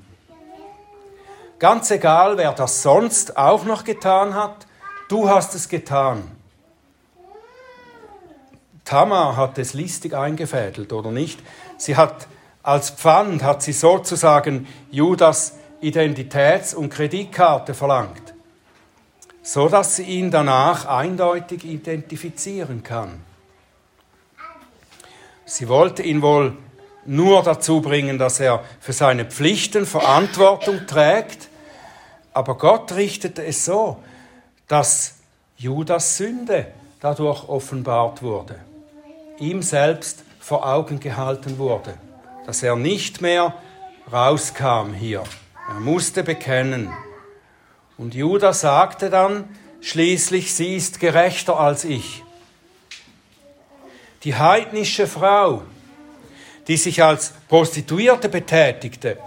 Ganz 1.59 1.91
egal, 1.91 2.37
wer 2.37 2.53
das 2.53 2.81
sonst 2.81 3.35
auch 3.35 3.65
noch 3.65 3.83
getan 3.83 4.33
hat, 4.33 4.65
du 5.09 5.29
hast 5.29 5.53
es 5.55 5.67
getan. 5.67 6.23
Tamar 8.85 9.35
hat 9.35 9.57
es 9.57 9.73
listig 9.73 10.15
eingefädelt, 10.15 10.93
oder 10.93 11.11
nicht? 11.11 11.39
Sie 11.77 11.97
hat 11.97 12.27
als 12.63 12.89
Pfand, 12.89 13.43
hat 13.43 13.61
sie 13.61 13.73
sozusagen 13.73 14.67
Judas 14.89 15.55
Identitäts- 15.81 16.73
und 16.73 16.89
Kreditkarte 16.89 17.73
verlangt, 17.73 18.33
so 19.43 19.69
dass 19.69 19.97
sie 19.97 20.03
ihn 20.03 20.31
danach 20.31 20.85
eindeutig 20.85 21.65
identifizieren 21.65 22.83
kann. 22.83 23.21
Sie 25.45 25.67
wollte 25.67 26.03
ihn 26.03 26.21
wohl 26.21 26.57
nur 27.05 27.43
dazu 27.43 27.81
bringen, 27.81 28.17
dass 28.17 28.39
er 28.39 28.63
für 28.79 28.93
seine 28.93 29.25
Pflichten 29.25 29.85
Verantwortung 29.85 30.85
trägt, 30.85 31.48
aber 32.39 32.57
Gott 32.57 32.91
richtete 32.93 33.45
es 33.45 33.65
so, 33.65 33.97
dass 34.67 35.15
Judas 35.57 36.17
Sünde 36.17 36.67
dadurch 36.99 37.47
offenbart 37.47 38.21
wurde 38.23 38.55
ihm 39.39 39.61
selbst 39.61 40.23
vor 40.39 40.65
Augen 40.67 40.99
gehalten 40.99 41.57
wurde, 41.57 41.97
dass 42.45 42.63
er 42.63 42.75
nicht 42.75 43.21
mehr 43.21 43.53
rauskam 44.11 44.93
hier. 44.93 45.23
Er 45.67 45.79
musste 45.79 46.23
bekennen. 46.23 46.91
Und 47.97 48.15
Judas 48.15 48.61
sagte 48.61 49.09
dann 49.09 49.47
schließlich, 49.81 50.53
sie 50.53 50.75
ist 50.75 50.99
gerechter 50.99 51.59
als 51.59 51.85
ich. 51.85 52.23
Die 54.23 54.35
heidnische 54.35 55.07
Frau, 55.07 55.63
die 56.67 56.77
sich 56.77 57.03
als 57.03 57.33
Prostituierte 57.47 58.29
betätigte, 58.29 59.17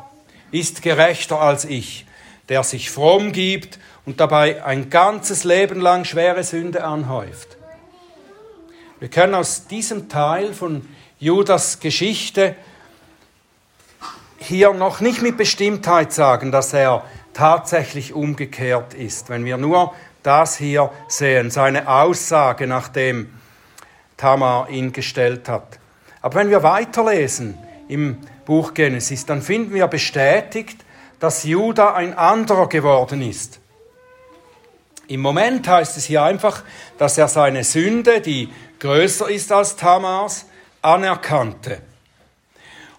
ist 0.51 0.83
gerechter 0.83 1.41
als 1.41 1.65
ich, 1.65 2.05
der 2.49 2.63
sich 2.63 2.91
fromm 2.91 3.33
gibt 3.33 3.79
und 4.05 4.21
dabei 4.21 4.65
ein 4.65 4.91
ganzes 4.91 5.45
Leben 5.45 5.81
lang 5.81 6.05
schwere 6.05 6.45
Sünde 6.45 6.85
anhäuft. 6.85 7.57
Wir 8.99 9.09
können 9.09 9.35
aus 9.35 9.67
diesem 9.67 10.09
Teil 10.09 10.55
von 10.55 10.87
Judas 11.19 11.81
Geschichte 11.81 12.55
hier 14.39 14.73
noch 14.73 15.01
nicht 15.01 15.23
mit 15.23 15.37
Bestimmtheit 15.37 16.13
sagen, 16.13 16.53
dass 16.53 16.73
er 16.73 17.05
tatsächlich 17.33 18.13
umgekehrt 18.13 18.95
ist. 18.95 19.29
Wenn 19.29 19.45
wir 19.45 19.57
nur 19.57 19.95
das 20.23 20.57
hier 20.57 20.91
sehen, 21.09 21.51
seine 21.51 21.89
Aussage, 21.89 22.67
nachdem 22.67 23.33
Tamar 24.17 24.69
ihn 24.69 24.93
gestellt 24.93 25.49
hat. 25.49 25.79
Aber 26.21 26.37
wenn 26.37 26.51
wir 26.51 26.63
weiterlesen 26.63 27.59
im 27.89 28.19
Buch 28.45 28.75
Genesis, 28.75 29.27
dann 29.27 29.43
finden 29.43 29.75
wir 29.75 29.87
bestätigt, 29.89 30.82
dass 31.23 31.45
Judah 31.45 31.95
ein 31.95 32.19
anderer 32.19 32.69
geworden 32.69 33.23
ist. 33.23 33.61
Im 35.07 35.21
Moment 35.21 35.69
heißt 35.69 35.97
es 35.97 36.07
hier 36.07 36.25
einfach, 36.25 36.65
dass 36.99 37.17
er 37.17 37.29
seine 37.29 37.63
Sünde, 37.63 38.21
die 38.21 38.53
größer 38.81 39.31
ist 39.31 39.53
als 39.53 39.77
Tamars, 39.77 40.47
anerkannte. 40.81 41.81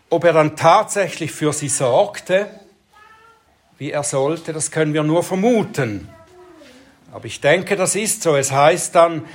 Ob 0.10 0.24
er 0.24 0.32
dann 0.32 0.56
tatsächlich 0.56 1.34
für 1.34 1.52
sie 1.52 1.68
sorgte, 1.68 2.48
wie 3.78 3.92
er 3.92 4.04
sollte, 4.04 4.54
das 4.54 4.72
können 4.72 4.94
wir 4.94 5.04
nur 5.04 5.22
vermuten. 5.22 6.08
Aber 7.12 7.26
ich 7.26 7.42
denke, 7.42 7.76
das 7.76 7.94
ist 7.94 8.24
so. 8.24 8.38
Es 8.38 8.54
heißt 8.54 8.96
dann, 8.96 9.26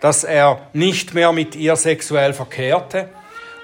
dass 0.00 0.24
er 0.24 0.70
nicht 0.72 1.12
mehr 1.12 1.32
mit 1.32 1.54
ihr 1.54 1.76
sexuell 1.76 2.32
verkehrte. 2.32 3.10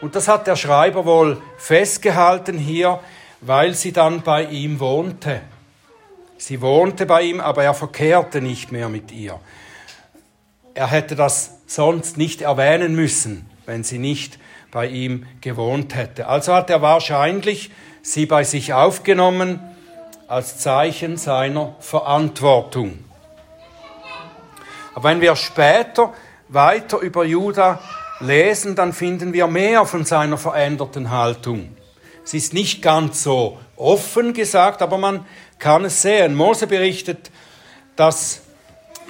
Und 0.03 0.14
das 0.14 0.29
hat 0.29 0.47
der 0.47 0.57
Schreiber 0.57 1.07
wohl 1.07 1.40
festgehalten 1.57 2.59
hier, 2.59 3.01
weil 3.46 3.74
sie 3.74 3.92
dann 3.92 4.22
bei 4.22 4.44
ihm 4.44 4.80
wohnte. 4.80 5.42
Sie 6.38 6.61
wohnte 6.61 7.07
bei 7.07 7.22
ihm, 7.22 7.40
aber 7.40 7.62
er 7.62 7.74
verkehrte 7.74 8.40
nicht 8.40 8.72
mehr 8.72 8.88
mit 8.88 9.12
ihr. 9.12 9.38
Er 10.74 10.88
hätte 10.88 11.14
das 11.14 11.59
sonst 11.66 12.16
nicht 12.16 12.42
erwähnen 12.42 12.94
müssen, 12.94 13.48
wenn 13.66 13.85
sie 13.85 13.98
nicht 13.98 14.38
bei 14.70 14.87
ihm 14.87 15.26
gewohnt 15.40 15.94
hätte. 15.94 16.26
Also 16.26 16.54
hat 16.54 16.70
er 16.70 16.83
wahrscheinlich 16.83 17.70
sie 18.02 18.26
bei 18.26 18.44
sich 18.44 18.72
aufgenommen 18.72 19.61
als 20.26 20.59
Zeichen 20.59 21.16
seiner 21.16 21.76
Verantwortung. 21.80 22.98
Aber 24.94 25.11
wenn 25.11 25.20
wir 25.20 25.37
später 25.37 26.12
weiter 26.48 26.98
über 26.98 27.24
Judah 27.24 27.80
lesen, 28.20 28.74
dann 28.74 28.92
finden 28.92 29.33
wir 29.33 29.46
mehr 29.46 29.87
von 29.87 30.04
seiner 30.04 30.38
veränderten 30.38 31.11
Haltung. 31.11 31.76
Es 32.24 32.32
ist 32.32 32.54
nicht 32.54 32.80
ganz 32.80 33.22
so 33.22 33.58
offen 33.76 34.32
gesagt, 34.32 34.80
aber 34.80 34.96
man 34.96 35.26
kann 35.58 35.84
es 35.84 36.00
sehen. 36.02 36.34
Mose 36.34 36.66
berichtet, 36.66 37.30
dass 37.96 38.40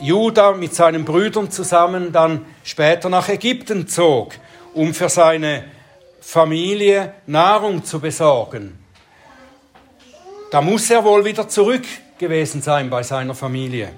Judah 0.00 0.53
mit 0.53 0.74
seinen 0.74 1.05
Brüdern 1.05 1.50
zusammen 1.50 2.12
dann 2.12 2.44
später 2.64 3.09
nach 3.09 3.29
Ägypten 3.29 3.87
zog, 3.87 4.35
um 4.74 4.92
für 4.92 5.09
seine 5.09 5.64
Familie 6.20 7.14
Nahrung 7.27 7.85
zu 7.85 8.00
besorgen. 8.00 8.79
Da 10.50 10.61
muss 10.61 10.90
er 10.90 11.05
wohl 11.05 11.24
wieder 11.24 11.48
zurück 11.48 11.85
gewesen 12.18 12.62
sein 12.62 12.90
bei 12.90 13.03
seiner 13.03 13.35
Familie. 13.35 13.92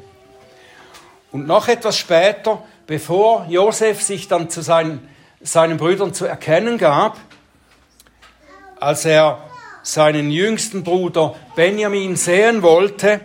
Und 1.32 1.46
noch 1.46 1.68
etwas 1.68 1.96
später, 1.96 2.62
bevor 2.86 3.46
Josef 3.48 4.02
sich 4.02 4.28
dann 4.28 4.50
zu 4.50 4.62
seinen, 4.62 5.08
seinen 5.40 5.76
Brüdern 5.76 6.12
zu 6.12 6.26
erkennen 6.26 6.78
gab, 6.78 7.18
als 8.80 9.04
er 9.04 9.38
seinen 9.82 10.30
jüngsten 10.30 10.82
Bruder 10.82 11.34
Benjamin 11.54 12.16
sehen 12.16 12.62
wollte, 12.62 13.20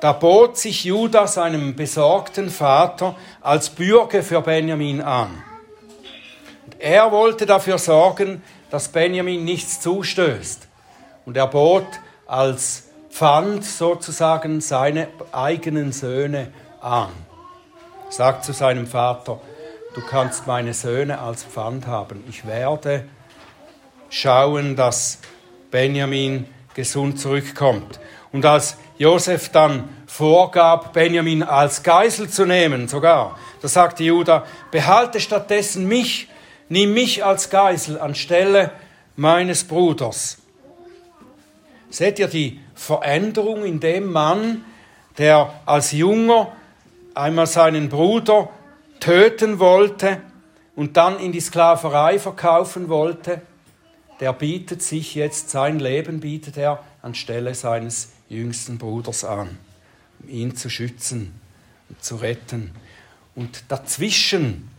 da 0.00 0.12
bot 0.12 0.58
sich 0.58 0.84
Judah 0.84 1.26
seinem 1.26 1.74
besorgten 1.74 2.50
Vater 2.50 3.16
als 3.40 3.70
Bürger 3.70 4.22
für 4.22 4.42
Benjamin 4.42 5.00
an. 5.00 5.42
Und 6.66 6.78
er 6.78 7.10
wollte 7.10 7.46
dafür 7.46 7.78
sorgen, 7.78 8.42
dass 8.70 8.88
Benjamin 8.88 9.44
nichts 9.44 9.80
zustößt. 9.80 10.68
Und 11.24 11.36
er 11.38 11.46
bot 11.46 11.86
als 12.26 12.88
Pfand 13.08 13.64
sozusagen 13.64 14.60
seine 14.60 15.08
eigenen 15.32 15.92
Söhne 15.92 16.52
an. 16.80 17.08
Sagt 18.10 18.44
zu 18.44 18.52
seinem 18.52 18.86
Vater, 18.86 19.40
du 19.94 20.02
kannst 20.02 20.46
meine 20.46 20.74
Söhne 20.74 21.20
als 21.20 21.44
Pfand 21.44 21.86
haben. 21.86 22.22
Ich 22.28 22.46
werde 22.46 23.08
schauen, 24.10 24.76
dass 24.76 25.18
Benjamin 25.70 26.46
gesund 26.74 27.20
zurückkommt. 27.20 28.00
Und 28.32 28.44
als 28.44 28.76
Josef 28.98 29.48
dann 29.48 29.88
vorgab, 30.06 30.92
Benjamin 30.92 31.42
als 31.42 31.82
Geisel 31.82 32.28
zu 32.28 32.46
nehmen, 32.46 32.88
sogar, 32.88 33.38
da 33.60 33.68
sagte 33.68 34.04
Judah, 34.04 34.44
behalte 34.70 35.20
stattdessen 35.20 35.86
mich, 35.86 36.28
nimm 36.68 36.94
mich 36.94 37.24
als 37.24 37.50
Geisel 37.50 38.00
anstelle 38.00 38.70
meines 39.16 39.64
Bruders. 39.64 40.38
Seht 41.90 42.18
ihr 42.18 42.28
die 42.28 42.60
Veränderung 42.74 43.64
in 43.64 43.80
dem 43.80 44.10
Mann, 44.12 44.64
der 45.18 45.52
als 45.64 45.92
Junger 45.92 46.52
einmal 47.14 47.46
seinen 47.46 47.88
Bruder 47.88 48.48
töten 48.98 49.60
wollte 49.60 50.20
und 50.74 50.96
dann 50.96 51.20
in 51.20 51.30
die 51.30 51.40
Sklaverei 51.40 52.18
verkaufen 52.18 52.88
wollte? 52.88 53.42
Der 54.20 54.32
bietet 54.32 54.82
sich 54.82 55.14
jetzt, 55.14 55.50
sein 55.50 55.78
Leben 55.78 56.20
bietet 56.20 56.56
er 56.56 56.84
anstelle 57.02 57.54
seines 57.54 58.10
jüngsten 58.28 58.78
Bruders 58.78 59.24
an, 59.24 59.58
um 60.20 60.28
ihn 60.28 60.56
zu 60.56 60.70
schützen 60.70 61.38
und 61.88 62.02
zu 62.02 62.16
retten. 62.16 62.72
Und 63.34 63.64
dazwischen 63.68 64.70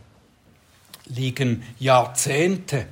liegen 1.06 1.62
Jahrzehnte, 1.78 2.86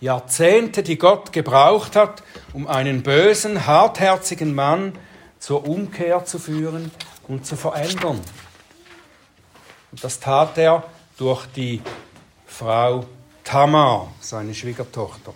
Jahrzehnte, 0.00 0.82
die 0.82 0.96
Gott 0.96 1.32
gebraucht 1.32 1.94
hat, 1.94 2.22
um 2.54 2.66
einen 2.66 3.02
bösen, 3.02 3.66
hartherzigen 3.66 4.54
Mann 4.54 4.94
zur 5.38 5.68
Umkehr 5.68 6.24
zu 6.24 6.38
führen 6.38 6.90
und 7.28 7.44
zu 7.44 7.56
verändern. 7.56 8.20
Und 9.90 10.04
das 10.04 10.18
tat 10.20 10.56
er 10.56 10.84
durch 11.18 11.46
die 11.46 11.82
Frau 12.46 13.04
Tamar, 13.44 14.12
seine 14.20 14.54
Schwiegertochter. 14.54 15.34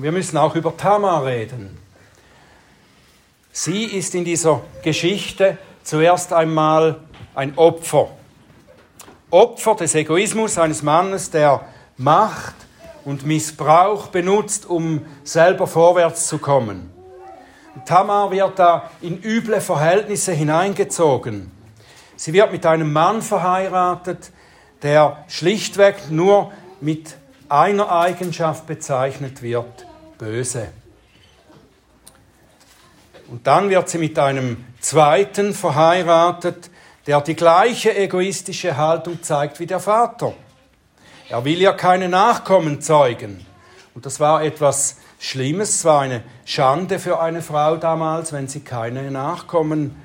Wir 0.00 0.12
müssen 0.12 0.36
auch 0.36 0.54
über 0.54 0.76
Tamar 0.76 1.26
reden. 1.26 1.76
Sie 3.50 3.82
ist 3.82 4.14
in 4.14 4.24
dieser 4.24 4.60
Geschichte 4.84 5.58
zuerst 5.82 6.32
einmal 6.32 7.00
ein 7.34 7.58
Opfer. 7.58 8.08
Opfer 9.32 9.74
des 9.74 9.96
Egoismus 9.96 10.56
eines 10.56 10.84
Mannes, 10.84 11.32
der 11.32 11.62
Macht 11.96 12.54
und 13.04 13.26
Missbrauch 13.26 14.06
benutzt, 14.06 14.66
um 14.66 15.04
selber 15.24 15.66
vorwärts 15.66 16.28
zu 16.28 16.38
kommen. 16.38 16.92
Tamar 17.84 18.30
wird 18.30 18.56
da 18.56 18.92
in 19.00 19.20
üble 19.20 19.60
Verhältnisse 19.60 20.30
hineingezogen. 20.30 21.50
Sie 22.14 22.32
wird 22.32 22.52
mit 22.52 22.64
einem 22.66 22.92
Mann 22.92 23.20
verheiratet, 23.20 24.30
der 24.82 25.24
schlichtweg 25.26 26.08
nur 26.08 26.52
mit 26.80 27.16
einer 27.48 27.90
Eigenschaft 27.90 28.68
bezeichnet 28.68 29.42
wird, 29.42 29.87
böse. 30.18 30.68
Und 33.28 33.46
dann 33.46 33.70
wird 33.70 33.88
sie 33.88 33.98
mit 33.98 34.18
einem 34.18 34.64
zweiten 34.80 35.54
verheiratet, 35.54 36.70
der 37.06 37.20
die 37.20 37.36
gleiche 37.36 37.96
egoistische 37.96 38.76
Haltung 38.76 39.22
zeigt 39.22 39.60
wie 39.60 39.66
der 39.66 39.80
Vater. 39.80 40.34
Er 41.28 41.44
will 41.44 41.60
ja 41.60 41.72
keine 41.72 42.08
Nachkommen 42.08 42.80
zeugen. 42.80 43.44
Und 43.94 44.06
das 44.06 44.20
war 44.20 44.42
etwas 44.42 44.98
Schlimmes, 45.18 45.70
es 45.76 45.84
war 45.84 46.02
eine 46.02 46.22
Schande 46.44 46.98
für 46.98 47.20
eine 47.20 47.42
Frau 47.42 47.76
damals, 47.76 48.32
wenn 48.32 48.48
sie 48.48 48.60
keine 48.60 49.10
Nachkommen 49.10 49.96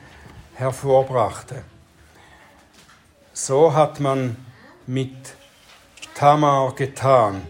hervorbrachte. 0.55 1.63
So 3.33 3.73
hat 3.73 3.99
man 3.99 4.35
mit 4.85 5.35
Tamar 6.15 6.73
getan. 6.75 7.41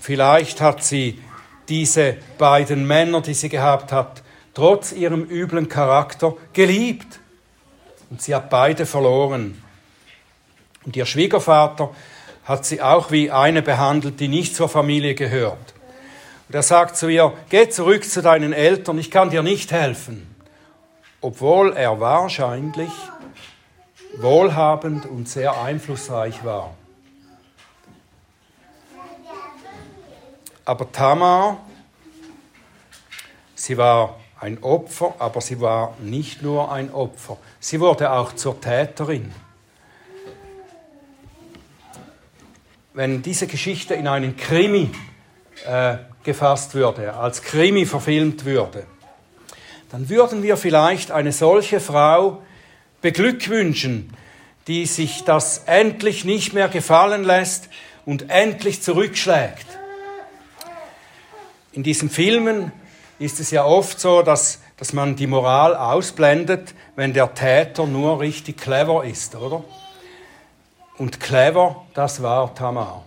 Vielleicht 0.00 0.60
hat 0.60 0.82
sie 0.82 1.22
diese 1.68 2.16
beiden 2.38 2.86
Männer, 2.86 3.20
die 3.20 3.34
sie 3.34 3.48
gehabt 3.48 3.92
hat, 3.92 4.22
trotz 4.54 4.92
ihrem 4.92 5.24
üblen 5.24 5.68
Charakter 5.68 6.34
geliebt. 6.52 7.20
Und 8.10 8.20
sie 8.20 8.34
hat 8.34 8.50
beide 8.50 8.86
verloren. 8.86 9.62
Und 10.84 10.96
ihr 10.96 11.06
Schwiegervater 11.06 11.90
hat 12.44 12.66
sie 12.66 12.82
auch 12.82 13.10
wie 13.10 13.30
eine 13.30 13.62
behandelt, 13.62 14.20
die 14.20 14.28
nicht 14.28 14.54
zur 14.54 14.68
Familie 14.68 15.14
gehört. 15.14 15.74
Und 16.48 16.54
er 16.54 16.62
sagt 16.62 16.96
zu 16.96 17.08
ihr, 17.08 17.32
geh 17.48 17.68
zurück 17.68 18.04
zu 18.04 18.20
deinen 18.20 18.52
Eltern, 18.52 18.98
ich 18.98 19.10
kann 19.10 19.30
dir 19.30 19.42
nicht 19.42 19.72
helfen. 19.72 20.34
Obwohl 21.20 21.72
er 21.74 22.00
wahrscheinlich 22.00 22.90
wohlhabend 24.18 25.06
und 25.06 25.28
sehr 25.28 25.62
einflussreich 25.62 26.44
war. 26.44 26.74
Aber 30.64 30.90
Tamar, 30.92 31.60
sie 33.54 33.76
war 33.76 34.20
ein 34.38 34.62
Opfer, 34.62 35.14
aber 35.18 35.40
sie 35.40 35.60
war 35.60 35.96
nicht 36.00 36.42
nur 36.42 36.70
ein 36.72 36.92
Opfer, 36.92 37.36
sie 37.60 37.80
wurde 37.80 38.12
auch 38.12 38.32
zur 38.34 38.60
Täterin. 38.60 39.32
Wenn 42.94 43.22
diese 43.22 43.46
Geschichte 43.46 43.94
in 43.94 44.06
einen 44.06 44.36
Krimi 44.36 44.90
äh, 45.66 45.96
gefasst 46.22 46.74
würde, 46.74 47.14
als 47.14 47.42
Krimi 47.42 47.86
verfilmt 47.86 48.44
würde, 48.44 48.86
dann 49.90 50.08
würden 50.08 50.42
wir 50.42 50.56
vielleicht 50.56 51.10
eine 51.10 51.32
solche 51.32 51.80
Frau 51.80 52.42
beglückwünschen, 53.00 54.14
die 54.66 54.86
sich 54.86 55.24
das 55.24 55.64
endlich 55.66 56.24
nicht 56.24 56.52
mehr 56.52 56.68
gefallen 56.68 57.24
lässt 57.24 57.68
und 58.06 58.30
endlich 58.30 58.82
zurückschlägt. 58.82 59.66
In 61.72 61.82
diesen 61.82 62.10
Filmen 62.10 62.70
ist 63.18 63.40
es 63.40 63.50
ja 63.50 63.64
oft 63.64 63.98
so, 63.98 64.22
dass, 64.22 64.60
dass 64.76 64.92
man 64.92 65.16
die 65.16 65.26
Moral 65.26 65.74
ausblendet, 65.74 66.74
wenn 66.96 67.14
der 67.14 67.32
Täter 67.34 67.86
nur 67.86 68.20
richtig 68.20 68.58
clever 68.58 69.04
ist, 69.04 69.34
oder? 69.34 69.64
Und 70.98 71.18
clever, 71.18 71.86
das 71.94 72.22
war 72.22 72.54
Tamar. 72.54 73.04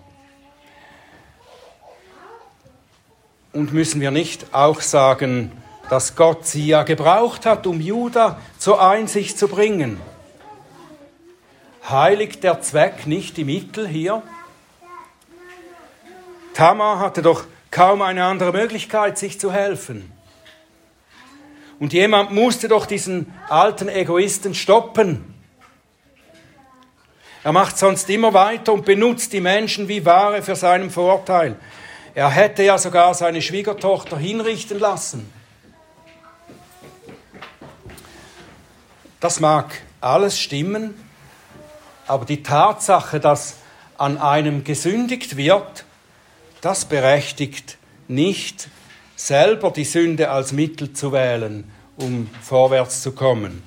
Und 3.54 3.72
müssen 3.72 4.02
wir 4.02 4.10
nicht 4.10 4.54
auch 4.54 4.82
sagen, 4.82 5.52
dass 5.90 6.16
Gott 6.16 6.48
sie 6.48 6.66
ja 6.66 6.84
gebraucht 6.84 7.46
hat, 7.46 7.68
um 7.68 7.80
Juda 7.80 8.40
zur 8.58 8.82
Einsicht 8.82 9.38
zu 9.38 9.48
bringen? 9.48 10.02
Heiligt 11.88 12.44
der 12.44 12.62
Zweck 12.62 13.06
nicht 13.06 13.38
die 13.38 13.46
Mittel 13.46 13.88
hier? 13.88 14.24
Tamar 16.56 17.00
hatte 17.00 17.22
doch 17.22 17.44
kaum 17.76 18.02
eine 18.02 18.24
andere 18.24 18.54
Möglichkeit, 18.54 19.18
sich 19.18 19.38
zu 19.38 19.52
helfen. 19.52 20.10
Und 21.78 21.92
jemand 21.92 22.32
musste 22.32 22.70
doch 22.70 22.86
diesen 22.86 23.34
alten 23.50 23.90
Egoisten 23.90 24.56
stoppen. 24.56 25.36
Er 27.44 27.52
macht 27.52 27.78
sonst 27.78 28.10
immer 28.10 28.34
weiter 28.34 28.72
und 28.72 28.86
benutzt 28.86 29.34
die 29.34 29.42
Menschen 29.42 29.90
wie 29.90 30.06
Ware 30.06 30.42
für 30.42 30.56
seinen 30.56 30.90
Vorteil. 30.90 31.58
Er 32.14 32.30
hätte 32.30 32.64
ja 32.64 32.78
sogar 32.78 33.14
seine 33.14 33.42
Schwiegertochter 33.42 34.18
hinrichten 34.18 34.80
lassen. 34.80 35.30
Das 39.20 39.42
mag 39.42 39.82
alles 40.00 40.40
stimmen, 40.40 40.94
aber 42.08 42.24
die 42.24 42.42
Tatsache, 42.42 43.20
dass 43.20 43.58
an 43.98 44.18
einem 44.18 44.64
gesündigt 44.64 45.36
wird, 45.36 45.85
das 46.66 46.86
berechtigt 46.86 47.78
nicht 48.08 48.70
selber 49.16 49.70
die 49.70 49.84
Sünde 49.84 50.32
als 50.32 50.52
Mittel 50.52 50.94
zu 50.94 51.12
wählen, 51.12 51.72
um 51.96 52.28
vorwärts 52.42 53.04
zu 53.04 53.12
kommen. 53.12 53.62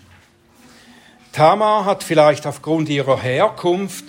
Tamar 1.31 1.85
hat 1.85 2.03
vielleicht 2.03 2.45
aufgrund 2.45 2.89
ihrer 2.89 3.21
Herkunft 3.21 4.07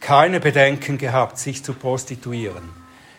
keine 0.00 0.40
Bedenken 0.40 0.96
gehabt, 0.96 1.36
sich 1.36 1.62
zu 1.62 1.74
prostituieren. 1.74 2.70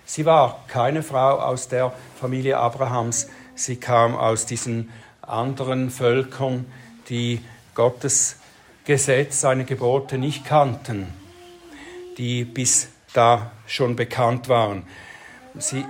Sie 0.06 0.26
war 0.26 0.66
keine 0.68 1.04
Frau 1.04 1.38
aus 1.38 1.68
der 1.68 1.94
Familie 2.20 2.58
Abrahams, 2.58 3.28
sie 3.54 3.76
kam 3.76 4.16
aus 4.16 4.48
diesen 4.48 4.90
anderen 5.22 5.92
Völkern, 5.92 6.66
die 7.10 7.42
Gottes 7.76 8.38
Gesetz, 8.86 9.42
seine 9.42 9.66
Gebote 9.66 10.18
nicht 10.18 10.46
kannten, 10.46 11.14
die 12.18 12.44
bis 12.44 12.88
da 13.14 13.52
schon 13.68 13.96
bekannt 13.96 14.50
waren. 14.50 14.88
Sie 15.60 15.86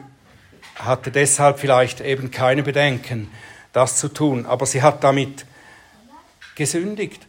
hatte 0.75 1.11
deshalb 1.11 1.59
vielleicht 1.59 2.01
eben 2.01 2.31
keine 2.31 2.63
Bedenken, 2.63 3.29
das 3.73 3.97
zu 3.97 4.07
tun, 4.07 4.45
aber 4.45 4.65
sie 4.65 4.81
hat 4.81 5.03
damit 5.03 5.45
gesündigt 6.55 7.25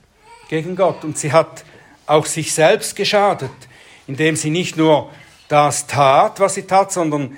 gegen 0.49 0.77
Gott 0.77 1.05
und 1.05 1.17
sie 1.19 1.33
hat 1.33 1.65
auch 2.07 2.27
sich 2.27 2.53
selbst 2.53 2.97
geschadet, 2.97 3.51
indem 4.07 4.37
sie 4.37 4.51
nicht 4.51 4.77
nur 4.77 5.11
das 5.49 5.87
tat, 5.87 6.41
was 6.41 6.55
sie 6.55 6.63
tat, 6.63 6.93
sondern 6.93 7.37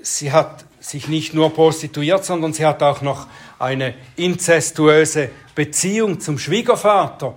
sie 0.00 0.32
hat 0.32 0.64
sich 0.80 1.08
nicht 1.08 1.34
nur 1.34 1.52
prostituiert, 1.52 2.24
sondern 2.24 2.52
sie 2.52 2.64
hat 2.64 2.82
auch 2.82 3.02
noch 3.02 3.26
eine 3.58 3.94
inzestuöse 4.16 5.30
Beziehung 5.54 6.20
zum 6.20 6.38
Schwiegervater 6.38 7.36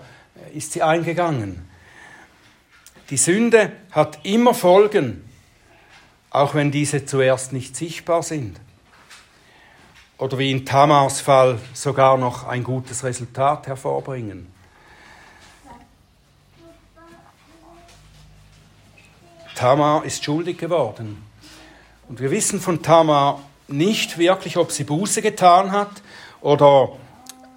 ist 0.53 0.73
sie 0.73 0.81
eingegangen. 0.81 1.67
Die 3.09 3.17
Sünde 3.17 3.71
hat 3.91 4.19
immer 4.23 4.53
Folgen, 4.53 5.26
auch 6.39 6.55
wenn 6.55 6.71
diese 6.71 7.05
zuerst 7.05 7.53
nicht 7.53 7.75
sichtbar 7.75 8.23
sind. 8.23 8.59
Oder 10.17 10.37
wie 10.37 10.51
in 10.51 10.65
Tamars 10.65 11.21
Fall 11.21 11.59
sogar 11.73 12.17
noch 12.17 12.47
ein 12.47 12.63
gutes 12.63 13.03
Resultat 13.03 13.67
hervorbringen. 13.67 14.47
Tamar 19.55 20.05
ist 20.05 20.23
schuldig 20.23 20.57
geworden. 20.57 21.23
Und 22.07 22.19
wir 22.19 22.29
wissen 22.29 22.61
von 22.61 22.83
Tamar 22.83 23.41
nicht 23.67 24.17
wirklich, 24.17 24.57
ob 24.57 24.71
sie 24.71 24.83
Buße 24.83 25.21
getan 25.21 25.71
hat 25.71 25.89
oder 26.41 26.89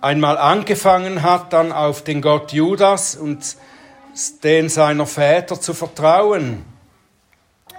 einmal 0.01 0.39
angefangen 0.39 1.23
hat, 1.23 1.53
dann 1.53 1.73
auf 1.73 2.03
den 2.03 2.23
Gott 2.23 2.53
Judas 2.53 3.17
und 3.17 3.57
den 4.43 4.69
seiner 4.69 5.07
Väter 5.07 5.61
zu 5.61 5.75
vertrauen. 5.75 6.65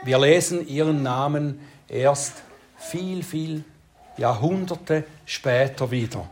Wir 0.04 0.18
lesen 0.18 0.68
ihren 0.68 1.04
Namen 1.04 1.60
erst 1.88 2.42
viel, 2.76 3.22
viel 3.22 3.64
Jahrhunderte 4.18 5.04
später 5.26 5.92
wieder 5.92 6.28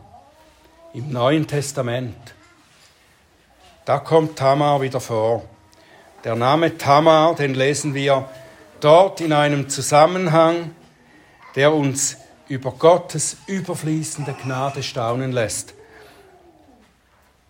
im 0.92 1.12
Neuen 1.12 1.46
Testament. 1.46 2.16
Da 3.84 3.98
kommt 3.98 4.36
Tamar 4.36 4.82
wieder 4.82 5.00
vor. 5.00 5.44
Der 6.24 6.34
Name 6.34 6.78
Tamar, 6.78 7.36
den 7.36 7.54
lesen 7.54 7.94
wir 7.94 8.28
dort 8.80 9.20
in 9.20 9.32
einem 9.32 9.68
Zusammenhang, 9.68 10.74
der 11.54 11.72
uns 11.72 12.16
über 12.48 12.72
Gottes 12.72 13.36
überfließende 13.46 14.34
Gnade 14.42 14.82
staunen 14.82 15.30
lässt, 15.30 15.74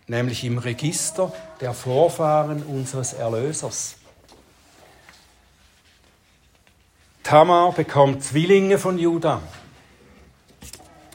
nämlich 0.07 0.45
im 0.45 0.59
Register 0.59 1.33
der 1.63 1.73
Vorfahren 1.73 2.63
unseres 2.63 3.15
Erlösers. 3.15 3.97
Tamar 7.31 7.71
bekommt 7.71 8.25
Zwillinge 8.25 8.77
von 8.77 8.99
Judah. 8.99 9.41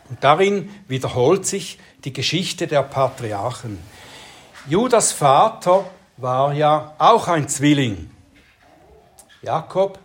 Und 0.10 0.24
darin 0.24 0.70
wiederholt 0.88 1.46
sich 1.46 1.78
die 2.06 2.14
Geschichte 2.14 2.68
der 2.68 2.84
Patriarchen. 2.84 3.78
Judas 4.66 5.12
Vater 5.12 5.84
war 6.16 6.54
ja 6.54 6.94
auch 7.00 7.28
ein 7.28 7.50
Zwilling. 7.50 8.10
Jakob 9.42 10.00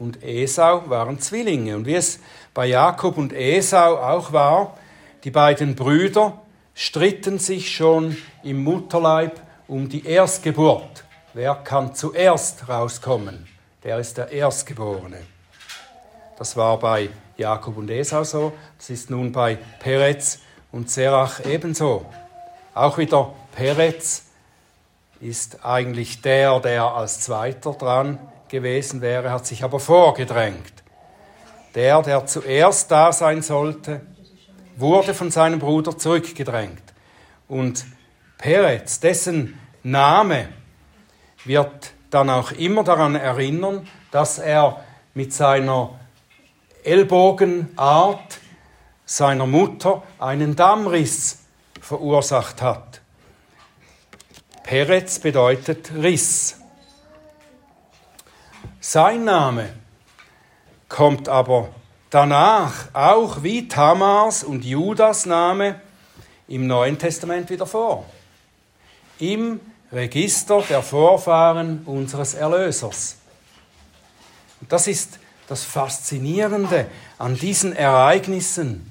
und 0.00 0.24
Esau 0.24 0.82
waren 0.90 1.20
Zwillinge. 1.20 1.76
Und 1.76 1.86
wie 1.86 1.94
es 1.94 2.18
bei 2.54 2.66
Jakob 2.66 3.16
und 3.16 3.32
Esau 3.32 3.98
auch 3.98 4.32
war, 4.32 4.76
die 5.22 5.30
beiden 5.30 5.76
Brüder 5.76 6.42
stritten 6.74 7.38
sich 7.38 7.72
schon 7.72 8.16
im 8.42 8.64
Mutterleib 8.64 9.40
um 9.68 9.88
die 9.88 10.04
Erstgeburt. 10.04 11.04
Wer 11.34 11.54
kann 11.54 11.94
zuerst 11.94 12.68
rauskommen? 12.68 13.46
Der 13.84 13.98
ist 13.98 14.18
der 14.18 14.32
Erstgeborene. 14.32 15.18
Das 16.38 16.56
war 16.56 16.78
bei 16.78 17.10
Jakob 17.36 17.76
und 17.76 17.90
Esau 17.90 18.24
so, 18.24 18.52
das 18.78 18.90
ist 18.90 19.10
nun 19.10 19.32
bei 19.32 19.58
Perez 19.80 20.40
und 20.70 20.90
Serach 20.90 21.44
ebenso. 21.44 22.06
Auch 22.74 22.98
wieder 22.98 23.32
Perez 23.54 24.24
ist 25.20 25.64
eigentlich 25.64 26.22
der, 26.22 26.58
der 26.60 26.84
als 26.84 27.20
Zweiter 27.20 27.72
dran 27.72 28.18
gewesen 28.48 29.00
wäre, 29.00 29.30
hat 29.30 29.46
sich 29.46 29.62
aber 29.62 29.78
vorgedrängt. 29.78 30.72
Der, 31.74 32.02
der 32.02 32.26
zuerst 32.26 32.90
da 32.90 33.12
sein 33.12 33.42
sollte, 33.42 34.00
wurde 34.76 35.14
von 35.14 35.30
seinem 35.30 35.58
Bruder 35.58 35.96
zurückgedrängt. 35.96 36.82
Und 37.48 37.84
Perez, 38.38 39.00
dessen 39.00 39.58
Name 39.82 40.48
wird 41.44 41.92
dann 42.10 42.28
auch 42.30 42.52
immer 42.52 42.84
daran 42.84 43.14
erinnern, 43.14 43.86
dass 44.10 44.38
er 44.38 44.84
mit 45.14 45.32
seiner 45.32 45.98
Ellbogenart 46.84 48.38
seiner 49.04 49.46
Mutter 49.46 50.02
einen 50.18 50.56
Dammriss 50.56 51.38
verursacht 51.80 52.62
hat. 52.62 53.00
Peretz 54.62 55.18
bedeutet 55.18 55.92
Riss. 55.94 56.58
Sein 58.80 59.24
Name 59.24 59.68
kommt 60.88 61.28
aber 61.28 61.68
danach 62.10 62.88
auch 62.92 63.42
wie 63.42 63.68
Tamars 63.68 64.44
und 64.44 64.64
Judas 64.64 65.26
Name 65.26 65.80
im 66.48 66.66
Neuen 66.66 66.98
Testament 66.98 67.50
wieder 67.50 67.66
vor. 67.66 68.06
Im 69.18 69.60
Register 69.92 70.62
der 70.62 70.82
Vorfahren 70.82 71.82
unseres 71.84 72.34
Erlösers. 72.34 73.16
Und 74.60 74.72
das 74.72 74.86
ist 74.86 75.18
das 75.48 75.64
Faszinierende 75.64 76.86
an 77.18 77.36
diesen 77.36 77.74
Ereignissen, 77.74 78.90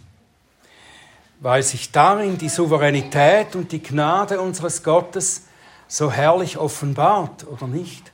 weil 1.40 1.64
sich 1.64 1.92
darin 1.92 2.38
die 2.38 2.50
Souveränität 2.50 3.56
und 3.56 3.72
die 3.72 3.82
Gnade 3.82 4.40
unseres 4.40 4.84
Gottes 4.84 5.44
so 5.88 6.12
herrlich 6.12 6.58
offenbart, 6.58 7.48
oder 7.48 7.68
nicht? 7.68 8.12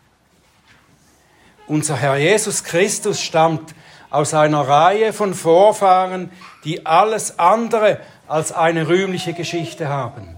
Unser 1.68 1.98
Herr 1.98 2.16
Jesus 2.16 2.64
Christus 2.64 3.22
stammt 3.22 3.76
aus 4.10 4.34
einer 4.34 4.68
Reihe 4.68 5.12
von 5.12 5.34
Vorfahren, 5.34 6.32
die 6.64 6.86
alles 6.86 7.40
andere 7.40 8.00
als 8.28 8.52
eine 8.52 8.88
rühmliche 8.88 9.34
Geschichte 9.34 9.90
haben. 9.90 10.38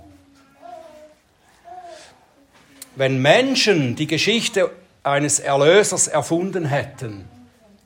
Wenn 2.95 3.21
Menschen 3.21 3.95
die 3.95 4.07
Geschichte 4.07 4.71
eines 5.03 5.39
Erlösers 5.39 6.07
erfunden 6.07 6.65
hätten, 6.65 7.29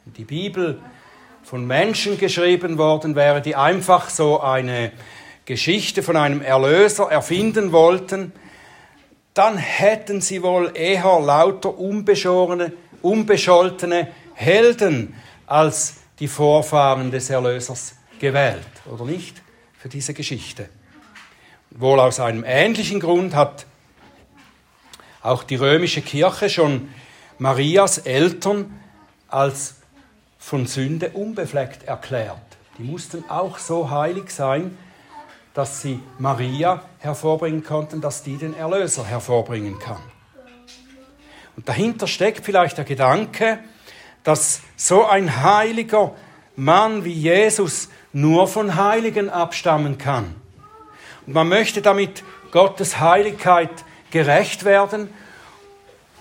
die 0.05 0.25
Bibel 0.25 0.81
von 1.43 1.65
Menschen 1.65 2.17
geschrieben 2.17 2.77
worden 2.77 3.15
wäre, 3.15 3.41
die 3.41 3.55
einfach 3.55 4.09
so 4.09 4.41
eine 4.41 4.91
Geschichte 5.45 6.03
von 6.03 6.15
einem 6.15 6.41
Erlöser 6.41 7.11
erfinden 7.11 7.71
wollten, 7.71 8.31
dann 9.33 9.57
hätten 9.57 10.21
sie 10.21 10.43
wohl 10.43 10.71
eher 10.73 11.19
lauter 11.19 11.77
unbeschorene, 11.77 12.73
unbescholtene 13.01 14.09
Helden 14.35 15.15
als 15.47 15.95
die 16.19 16.27
Vorfahren 16.27 17.11
des 17.11 17.29
Erlösers 17.29 17.95
gewählt, 18.19 18.61
oder 18.85 19.05
nicht, 19.05 19.41
für 19.77 19.89
diese 19.89 20.13
Geschichte. 20.13 20.69
Wohl 21.71 21.99
aus 21.99 22.19
einem 22.19 22.43
ähnlichen 22.45 22.99
Grund 22.99 23.35
hat 23.35 23.65
auch 25.21 25.43
die 25.43 25.55
römische 25.55 26.01
Kirche 26.01 26.49
schon 26.49 26.89
Marias 27.39 27.97
Eltern 27.97 28.79
als 29.27 29.75
von 30.43 30.67
Sünde 30.67 31.11
unbefleckt 31.11 31.83
erklärt. 31.83 32.37
Die 32.77 32.83
mussten 32.83 33.23
auch 33.29 33.57
so 33.57 33.89
heilig 33.89 34.29
sein, 34.29 34.77
dass 35.53 35.81
sie 35.81 36.01
Maria 36.19 36.83
hervorbringen 36.99 37.63
konnten, 37.63 38.01
dass 38.01 38.23
die 38.23 38.35
den 38.35 38.53
Erlöser 38.53 39.05
hervorbringen 39.05 39.79
kann. 39.79 40.01
Und 41.55 41.69
dahinter 41.69 42.07
steckt 42.07 42.43
vielleicht 42.43 42.77
der 42.77 42.83
Gedanke, 42.83 43.59
dass 44.25 44.61
so 44.75 45.05
ein 45.05 45.43
heiliger 45.43 46.13
Mann 46.57 47.05
wie 47.05 47.13
Jesus 47.13 47.87
nur 48.11 48.47
von 48.49 48.75
Heiligen 48.75 49.29
abstammen 49.29 49.97
kann. 49.97 50.35
Und 51.25 51.33
man 51.33 51.47
möchte 51.47 51.81
damit 51.81 52.21
Gottes 52.51 52.99
Heiligkeit 52.99 53.71
gerecht 54.11 54.65
werden 54.65 55.09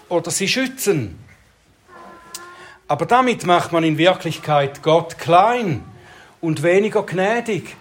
oder 0.08 0.30
sie 0.30 0.46
schützen. 0.46 1.21
Aber 2.92 3.06
damit 3.06 3.46
macht 3.46 3.72
man 3.72 3.84
in 3.84 3.96
Wirklichkeit 3.96 4.82
Gott 4.82 5.16
klein 5.16 5.82
und 6.42 6.62
weniger 6.62 7.04
gnädig. 7.04 7.74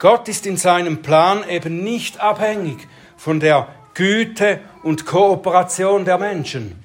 Gott 0.00 0.26
ist 0.26 0.46
in 0.46 0.56
seinem 0.56 1.00
Plan 1.00 1.48
eben 1.48 1.84
nicht 1.84 2.18
abhängig 2.18 2.88
von 3.16 3.38
der 3.38 3.68
Güte 3.94 4.58
und 4.82 5.06
Kooperation 5.06 6.04
der 6.04 6.18
Menschen. 6.18 6.82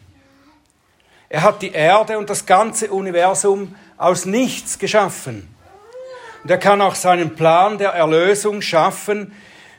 Er 1.29 1.41
hat 1.41 1.63
die 1.63 1.71
Erde 1.71 2.19
und 2.19 2.29
das 2.29 2.45
ganze 2.45 2.91
Universum 2.91 3.73
aus 3.97 4.27
nichts 4.27 4.77
geschaffen. 4.77 5.49
Und 6.43 6.51
er 6.51 6.59
kann 6.59 6.79
auch 6.79 6.93
seinen 6.93 7.33
Plan 7.33 7.79
der 7.79 7.89
Erlösung 7.89 8.61
schaffen 8.61 9.33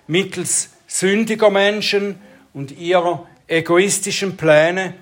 mittels 0.09 0.71
sündiger 0.89 1.51
Menschen 1.51 2.21
und 2.53 2.77
ihrer 2.77 3.25
egoistischen 3.47 4.37
Pläne, 4.37 4.95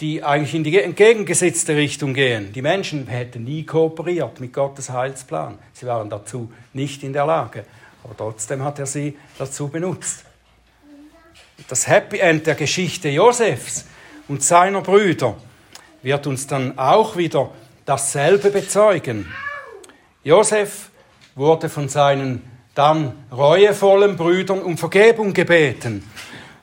die 0.00 0.22
eigentlich 0.22 0.54
in 0.54 0.64
die 0.64 0.80
entgegengesetzte 0.80 1.74
Richtung 1.74 2.14
gehen. 2.14 2.52
Die 2.52 2.62
Menschen 2.62 3.08
hätten 3.08 3.44
nie 3.44 3.64
kooperiert 3.64 4.38
mit 4.38 4.52
Gottes 4.52 4.90
Heilsplan. 4.90 5.58
Sie 5.72 5.86
waren 5.86 6.08
dazu 6.08 6.52
nicht 6.72 7.02
in 7.02 7.12
der 7.12 7.26
Lage. 7.26 7.64
Aber 8.04 8.16
trotzdem 8.16 8.62
hat 8.62 8.78
er 8.78 8.86
sie 8.86 9.16
dazu 9.38 9.68
benutzt. 9.68 10.24
Das 11.66 11.88
Happy 11.88 12.18
End 12.18 12.46
der 12.46 12.54
Geschichte 12.54 13.08
Josefs 13.08 13.86
und 14.28 14.42
seiner 14.42 14.82
Brüder 14.82 15.36
wird 16.02 16.26
uns 16.28 16.46
dann 16.46 16.78
auch 16.78 17.16
wieder 17.16 17.50
dasselbe 17.84 18.50
bezeugen. 18.50 19.26
Josef 20.22 20.90
wurde 21.34 21.68
von 21.68 21.88
seinen 21.88 22.42
dann 22.74 23.12
reuevollen 23.32 24.16
Brüdern 24.16 24.62
um 24.62 24.78
Vergebung 24.78 25.32
gebeten. 25.32 26.08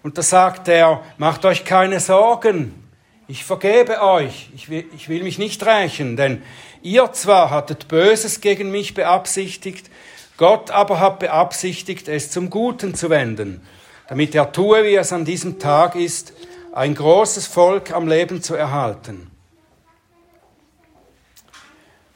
Und 0.01 0.17
da 0.17 0.21
sagt 0.21 0.69
er, 0.69 1.03
macht 1.17 1.43
euch 1.43 1.65
keine 1.65 1.99
Sorgen, 1.99 2.84
ich 3.27 3.43
vergebe 3.43 4.01
euch, 4.01 4.49
ich 4.55 4.69
will, 4.69 4.85
ich 4.95 5.09
will 5.09 5.23
mich 5.23 5.37
nicht 5.37 5.65
rächen, 5.65 6.15
denn 6.15 6.43
ihr 6.81 7.11
zwar 7.13 7.49
hattet 7.49 7.87
Böses 7.87 8.41
gegen 8.41 8.71
mich 8.71 8.93
beabsichtigt, 8.93 9.89
Gott 10.37 10.69
aber 10.69 10.99
hat 10.99 11.19
beabsichtigt, 11.19 12.07
es 12.07 12.29
zum 12.29 12.49
Guten 12.49 12.93
zu 12.93 13.09
wenden, 13.09 13.65
damit 14.07 14.35
er 14.35 14.51
tue, 14.51 14.83
wie 14.83 14.95
es 14.95 15.13
an 15.13 15.25
diesem 15.25 15.59
Tag 15.59 15.95
ist, 15.95 16.33
ein 16.73 16.93
großes 16.93 17.47
Volk 17.47 17.91
am 17.91 18.07
Leben 18.07 18.43
zu 18.43 18.53
erhalten. 18.55 19.31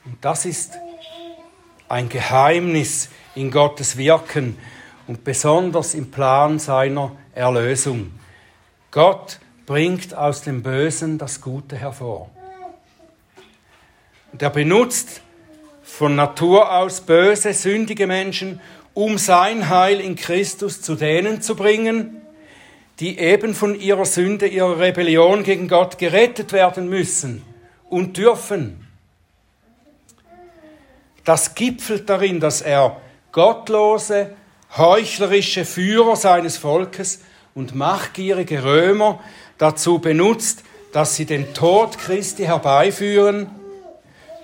Und 0.06 0.18
das 0.22 0.46
ist 0.46 0.74
ein 1.88 2.10
Geheimnis 2.10 3.10
in 3.36 3.52
Gottes 3.52 3.98
Wirken 3.98 4.58
und 5.08 5.24
besonders 5.24 5.94
im 5.94 6.12
Plan 6.12 6.60
seiner 6.60 7.16
Erlösung. 7.34 8.12
Gott 8.92 9.40
bringt 9.70 10.16
aus 10.16 10.42
dem 10.42 10.64
Bösen 10.64 11.20
das 11.20 11.42
Gute 11.42 11.76
hervor. 11.76 12.32
Und 14.32 14.42
er 14.42 14.50
benutzt 14.50 15.22
von 15.84 16.16
Natur 16.16 16.76
aus 16.76 17.02
böse, 17.02 17.54
sündige 17.54 18.08
Menschen, 18.08 18.62
um 18.96 19.20
sein 19.20 19.70
Heil 19.70 20.00
in 20.00 20.16
Christus 20.16 20.82
zu 20.82 20.96
denen 20.96 21.44
zu 21.44 21.56
bringen, 21.56 22.20
die 23.00 23.20
eben 23.20 23.54
von 23.54 23.80
ihrer 23.80 24.06
Sünde, 24.06 24.48
ihrer 24.48 24.80
Rebellion 24.80 25.44
gegen 25.44 25.68
Gott 25.68 26.00
gerettet 26.00 26.52
werden 26.52 26.90
müssen 26.90 27.44
und 27.92 28.18
dürfen. 28.18 28.88
Das 31.26 31.54
gipfelt 31.54 32.10
darin, 32.10 32.40
dass 32.40 32.62
er 32.62 33.00
gottlose, 33.32 34.32
heuchlerische 34.76 35.64
Führer 35.64 36.16
seines 36.16 36.58
Volkes 36.58 37.22
und 37.54 37.76
machtgierige 37.76 38.64
Römer 38.64 39.20
dazu 39.60 40.00
benutzt, 40.00 40.64
dass 40.92 41.16
sie 41.16 41.26
den 41.26 41.54
Tod 41.54 42.00
Christi 42.00 42.46
herbeiführen, 42.46 43.52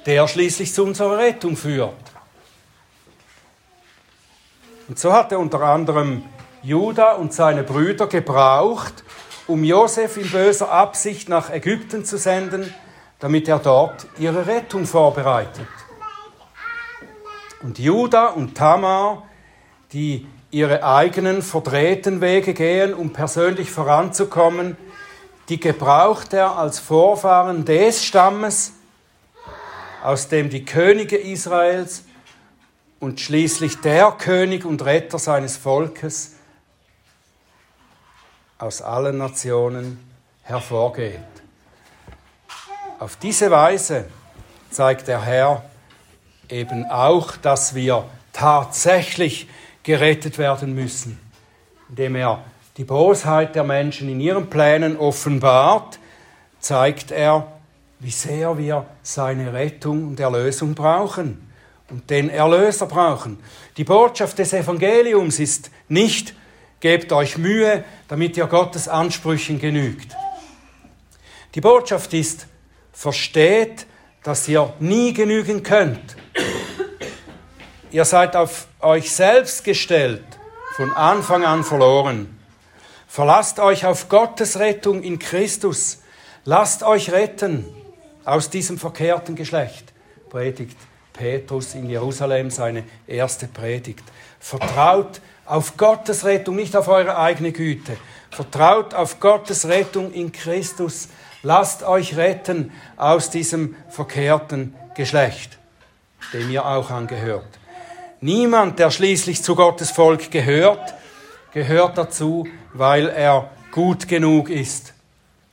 der 0.06 0.28
schließlich 0.28 0.72
zu 0.72 0.84
unserer 0.84 1.18
Rettung 1.18 1.58
führt. 1.58 1.94
Und 4.88 5.00
so 5.00 5.12
hat 5.12 5.32
er 5.32 5.40
unter 5.40 5.62
anderem 5.62 6.24
Juda 6.62 7.14
und 7.14 7.34
seine 7.34 7.64
Brüder 7.64 8.06
gebraucht, 8.06 9.04
um 9.48 9.64
Josef 9.64 10.18
in 10.18 10.30
böser 10.30 10.72
Absicht 10.72 11.28
nach 11.28 11.50
Ägypten 11.50 12.06
zu 12.06 12.18
senden, 12.18 12.72
damit 13.20 13.48
er 13.48 13.60
dort 13.60 14.06
ihre 14.20 14.46
Rettung 14.46 14.86
vorbereitet. 14.86 15.68
Und 17.64 17.80
Juda 17.80 18.28
und 18.28 18.56
Tamar, 18.56 19.24
die 19.92 20.28
ihre 20.52 20.84
eigenen 20.84 21.42
verdrehten 21.42 22.22
Wege 22.22 22.54
gehen, 22.54 22.94
um 22.94 23.12
persönlich 23.12 23.72
voranzukommen, 23.72 24.78
die 25.50 25.60
gebraucht 25.60 26.34
er 26.34 26.58
als 26.58 26.80
Vorfahren 26.80 27.66
des 27.66 28.04
Stammes, 28.04 28.74
aus 30.04 30.28
dem 30.28 30.50
die 30.50 30.66
Könige 30.66 31.18
Israels 31.18 32.04
und 33.00 33.20
schließlich 33.20 33.82
der 33.82 34.12
König 34.12 34.66
und 34.66 34.84
Retter 34.84 35.20
seines 35.20 35.58
Volkes 35.58 36.34
aus 38.58 38.82
allen 38.82 39.18
Nationen 39.18 40.00
hervorgeht. 40.44 41.20
Auf 43.00 43.18
diese 43.18 43.52
Weise 43.52 44.06
zeigt 44.72 45.08
der 45.08 45.22
Herr 45.22 45.66
eben 46.50 46.86
auch, 46.86 47.36
dass 47.38 47.76
wir 47.76 48.06
tatsächlich 48.32 49.48
gerettet 49.84 50.38
werden 50.38 50.74
müssen, 50.74 51.20
indem 51.90 52.16
er 52.16 52.44
die 52.78 52.84
Bosheit 52.84 53.56
der 53.56 53.64
Menschen 53.64 54.10
in 54.10 54.20
ihren 54.20 54.50
Plänen 54.50 54.98
offenbart, 54.98 56.00
zeigt 56.60 57.12
er, 57.12 57.52
wie 58.00 58.12
sehr 58.12 58.58
wir 58.58 58.86
seine 59.02 59.54
Rettung 59.54 60.08
und 60.08 60.20
Erlösung 60.20 60.76
brauchen 60.76 61.50
und 61.90 62.10
den 62.10 62.30
Erlöser 62.30 62.86
brauchen. 62.88 63.40
Die 63.78 63.84
Botschaft 63.84 64.40
des 64.40 64.54
Evangeliums 64.54 65.40
ist 65.40 65.72
nicht, 65.88 66.34
gebt 66.80 67.12
euch 67.14 67.38
Mühe, 67.38 67.84
damit 68.08 68.36
ihr 68.36 68.48
Gottes 68.48 68.88
Ansprüchen 68.88 69.60
genügt. 69.60 70.16
Die 71.54 71.62
Botschaft 71.62 72.14
ist, 72.14 72.48
versteht, 72.92 73.86
dass 74.24 74.48
ihr 74.48 74.74
nie 74.80 75.14
genügen 75.14 75.64
könnt. 75.64 76.18
Ihr 77.92 78.04
seid 78.04 78.36
auf 78.36 78.68
euch 78.82 79.12
selbst 79.12 79.64
gestellt, 79.64 80.26
von 80.76 80.92
Anfang 80.92 81.46
an 81.46 81.64
verloren. 81.64 82.38
Verlasst 83.16 83.60
euch 83.60 83.86
auf 83.86 84.10
Gottes 84.10 84.60
Rettung 84.60 85.02
in 85.02 85.20
Christus. 85.20 86.00
Lasst 86.44 86.84
euch 86.84 87.14
retten 87.14 87.64
aus 88.26 88.50
diesem 88.50 88.78
verkehrten 88.78 89.38
Geschlecht, 89.38 89.94
predigt 90.30 90.76
Petrus 91.14 91.76
in 91.76 91.90
Jerusalem 91.90 92.52
seine 92.52 92.84
erste 93.08 93.48
Predigt. 93.48 94.04
Vertraut 94.42 95.22
auf 95.46 95.78
Gottes 95.78 96.26
Rettung, 96.26 96.58
nicht 96.58 96.76
auf 96.76 96.90
eure 96.90 97.18
eigene 97.18 97.54
Güte. 97.54 97.96
Vertraut 98.32 98.94
auf 98.94 99.22
Gottes 99.22 99.70
Rettung 99.70 100.12
in 100.12 100.34
Christus. 100.34 101.08
Lasst 101.42 101.84
euch 101.84 102.18
retten 102.18 102.74
aus 102.98 103.30
diesem 103.30 103.78
verkehrten 103.88 104.76
Geschlecht, 104.94 105.58
dem 106.34 106.52
ihr 106.52 106.66
auch 106.66 106.92
angehört. 106.92 107.48
Niemand, 108.20 108.78
der 108.78 108.92
schließlich 108.92 109.42
zu 109.42 109.56
Gottes 109.56 109.92
Volk 109.92 110.32
gehört, 110.32 110.96
gehört 111.56 111.98
dazu, 111.98 112.46
weil 112.74 113.08
er 113.08 113.50
gut 113.72 114.10
genug 114.10 114.50
ist. 114.50 114.94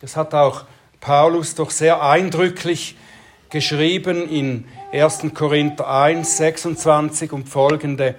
Das 0.01 0.17
hat 0.17 0.35
auch 0.35 0.65
Paulus 1.01 1.55
doch 1.55 1.71
sehr 1.71 2.03
eindrücklich 2.03 2.97
geschrieben 3.51 4.29
in 4.29 4.65
1. 4.93 5.27
Korinther 5.33 5.89
1, 5.89 6.39
26 6.39 7.31
und 7.31 7.49
folgende 7.49 8.17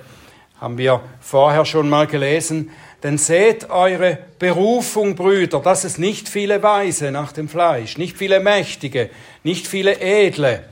haben 0.62 0.78
wir 0.78 1.02
vorher 1.20 1.66
schon 1.66 1.90
mal 1.90 2.08
gelesen. 2.08 2.72
Denn 3.04 3.18
seht 3.18 3.70
eure 3.70 4.18
Berufung, 4.40 5.16
Brüder, 5.16 5.60
dass 5.60 5.84
es 5.84 5.98
nicht 5.98 6.30
viele 6.30 6.64
Weise 6.64 7.12
nach 7.12 7.34
dem 7.34 7.50
Fleisch, 7.50 7.98
nicht 7.98 8.18
viele 8.18 8.40
Mächtige, 8.40 9.10
nicht 9.44 9.68
viele 9.68 10.00
Edle 10.00 10.64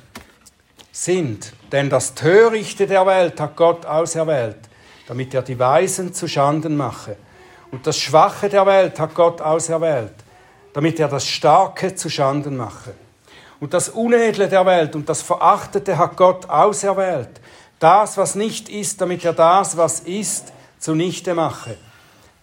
sind. 0.93 1.51
Denn 1.73 1.89
das 1.89 2.15
Törichte 2.15 2.87
der 2.87 3.05
Welt 3.05 3.37
hat 3.41 3.57
Gott 3.57 3.85
auserwählt, 3.85 4.70
damit 5.11 5.33
er 5.33 5.41
die 5.41 5.59
Weisen 5.59 6.13
zu 6.13 6.25
Schanden 6.25 6.77
mache. 6.77 7.17
Und 7.69 7.85
das 7.85 7.97
Schwache 7.97 8.47
der 8.47 8.65
Welt 8.65 8.97
hat 8.97 9.13
Gott 9.13 9.41
auserwählt, 9.41 10.13
damit 10.71 11.01
er 11.01 11.09
das 11.09 11.27
Starke 11.27 11.95
zu 11.95 12.09
Schanden 12.09 12.55
mache. 12.55 12.93
Und 13.59 13.73
das 13.73 13.89
Unedle 13.89 14.47
der 14.47 14.65
Welt 14.65 14.95
und 14.95 15.09
das 15.09 15.21
Verachtete 15.21 15.97
hat 15.97 16.15
Gott 16.15 16.49
auserwählt. 16.49 17.41
Das, 17.77 18.15
was 18.15 18.35
nicht 18.35 18.69
ist, 18.69 19.01
damit 19.01 19.25
er 19.25 19.33
das, 19.33 19.75
was 19.75 19.99
ist, 19.99 20.53
zunichte 20.79 21.33
mache. 21.33 21.75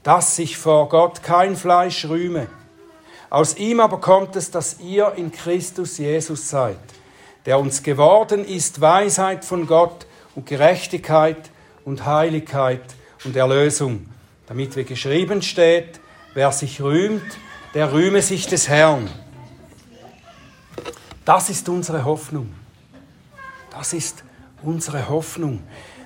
Dass 0.03 0.37
sich 0.37 0.59
vor 0.59 0.91
Gott 0.91 1.23
kein 1.23 1.57
Fleisch 1.57 2.05
rühme. 2.05 2.49
Aus 3.31 3.57
ihm 3.57 3.81
aber 3.81 3.99
kommt 3.99 4.37
es, 4.37 4.51
dass 4.51 4.79
ihr 4.81 5.14
in 5.16 5.33
Christus 5.33 5.97
Jesus 5.97 6.51
seid, 6.51 6.77
der 7.47 7.59
uns 7.59 7.83
geworden 7.83 8.45
ist 8.45 8.83
Weisheit 8.83 9.47
von 9.47 9.66
Gott 9.66 10.05
und 10.35 10.45
Gerechtigkeit 10.45 11.51
und 11.89 12.05
Heiligkeit 12.05 12.82
und 13.24 13.34
Erlösung, 13.34 14.07
damit 14.47 14.76
wie 14.76 14.84
geschrieben 14.84 15.41
steht, 15.41 16.01
wer 16.34 16.53
sich 16.53 16.82
rühmt, 16.82 17.39
der 17.72 17.95
rühme 17.95 18.20
sich 18.20 18.47
des 18.47 18.68
Herrn. 18.68 19.09
Das 21.24 21.49
ist 21.49 21.66
unsere 21.70 22.05
Hoffnung. 22.05 22.53
Das 23.70 23.95
ist 23.95 24.22
unsere 24.62 25.09
Hoffnung. 25.09 25.62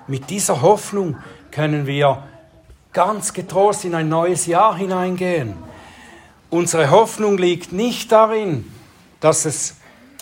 Mit 0.07 0.31
dieser 0.31 0.63
Hoffnung 0.63 1.17
können 1.51 1.85
wir 1.85 2.23
ganz 2.93 3.33
getrost 3.33 3.85
in 3.85 3.97
ein 3.97 4.09
neues 4.09 4.47
Jahr 4.47 4.77
hineingehen. 4.77 5.55
Unsere 6.49 6.91
Hoffnung 6.91 7.39
liegt 7.39 7.73
nicht 7.73 8.13
darin, 8.13 8.71
dass 9.19 9.47
es 9.47 9.75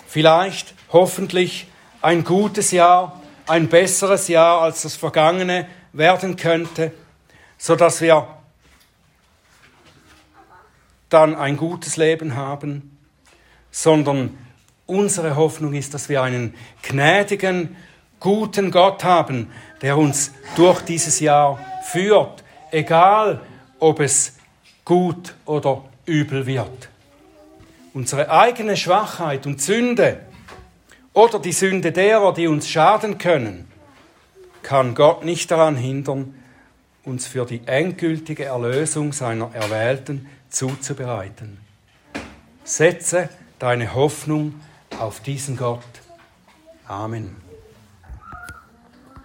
vielleicht 0.07 0.73
hoffentlich 0.91 1.67
ein 2.01 2.23
gutes 2.23 2.71
Jahr, 2.71 3.20
ein 3.51 3.67
besseres 3.67 4.29
Jahr 4.29 4.61
als 4.61 4.83
das 4.83 4.95
vergangene 4.95 5.67
werden 5.91 6.37
könnte, 6.37 6.93
so 7.57 7.75
dass 7.75 7.99
wir 7.99 8.25
dann 11.09 11.35
ein 11.35 11.57
gutes 11.57 11.97
Leben 11.97 12.37
haben, 12.37 12.97
sondern 13.69 14.37
unsere 14.85 15.35
Hoffnung 15.35 15.73
ist, 15.73 15.93
dass 15.93 16.07
wir 16.07 16.23
einen 16.23 16.55
gnädigen, 16.81 17.75
guten 18.21 18.71
Gott 18.71 19.03
haben, 19.03 19.51
der 19.81 19.97
uns 19.97 20.31
durch 20.55 20.79
dieses 20.79 21.19
Jahr 21.19 21.59
führt, 21.83 22.45
egal 22.71 23.41
ob 23.79 23.99
es 23.99 24.37
gut 24.85 25.35
oder 25.45 25.83
übel 26.05 26.45
wird. 26.45 26.87
Unsere 27.93 28.31
eigene 28.31 28.77
Schwachheit 28.77 29.45
und 29.45 29.61
Sünde 29.61 30.21
oder 31.13 31.39
die 31.39 31.51
Sünde 31.51 31.91
derer, 31.91 32.33
die 32.33 32.47
uns 32.47 32.67
schaden 32.67 33.17
können, 33.17 33.67
kann 34.63 34.95
Gott 34.95 35.25
nicht 35.25 35.51
daran 35.51 35.75
hindern, 35.75 36.35
uns 37.03 37.27
für 37.27 37.45
die 37.45 37.61
endgültige 37.65 38.45
Erlösung 38.45 39.11
seiner 39.11 39.53
Erwählten 39.53 40.29
zuzubereiten. 40.49 41.59
Setze 42.63 43.29
deine 43.59 43.95
Hoffnung 43.95 44.61
auf 44.99 45.19
diesen 45.19 45.57
Gott. 45.57 45.81
Amen. 46.87 47.35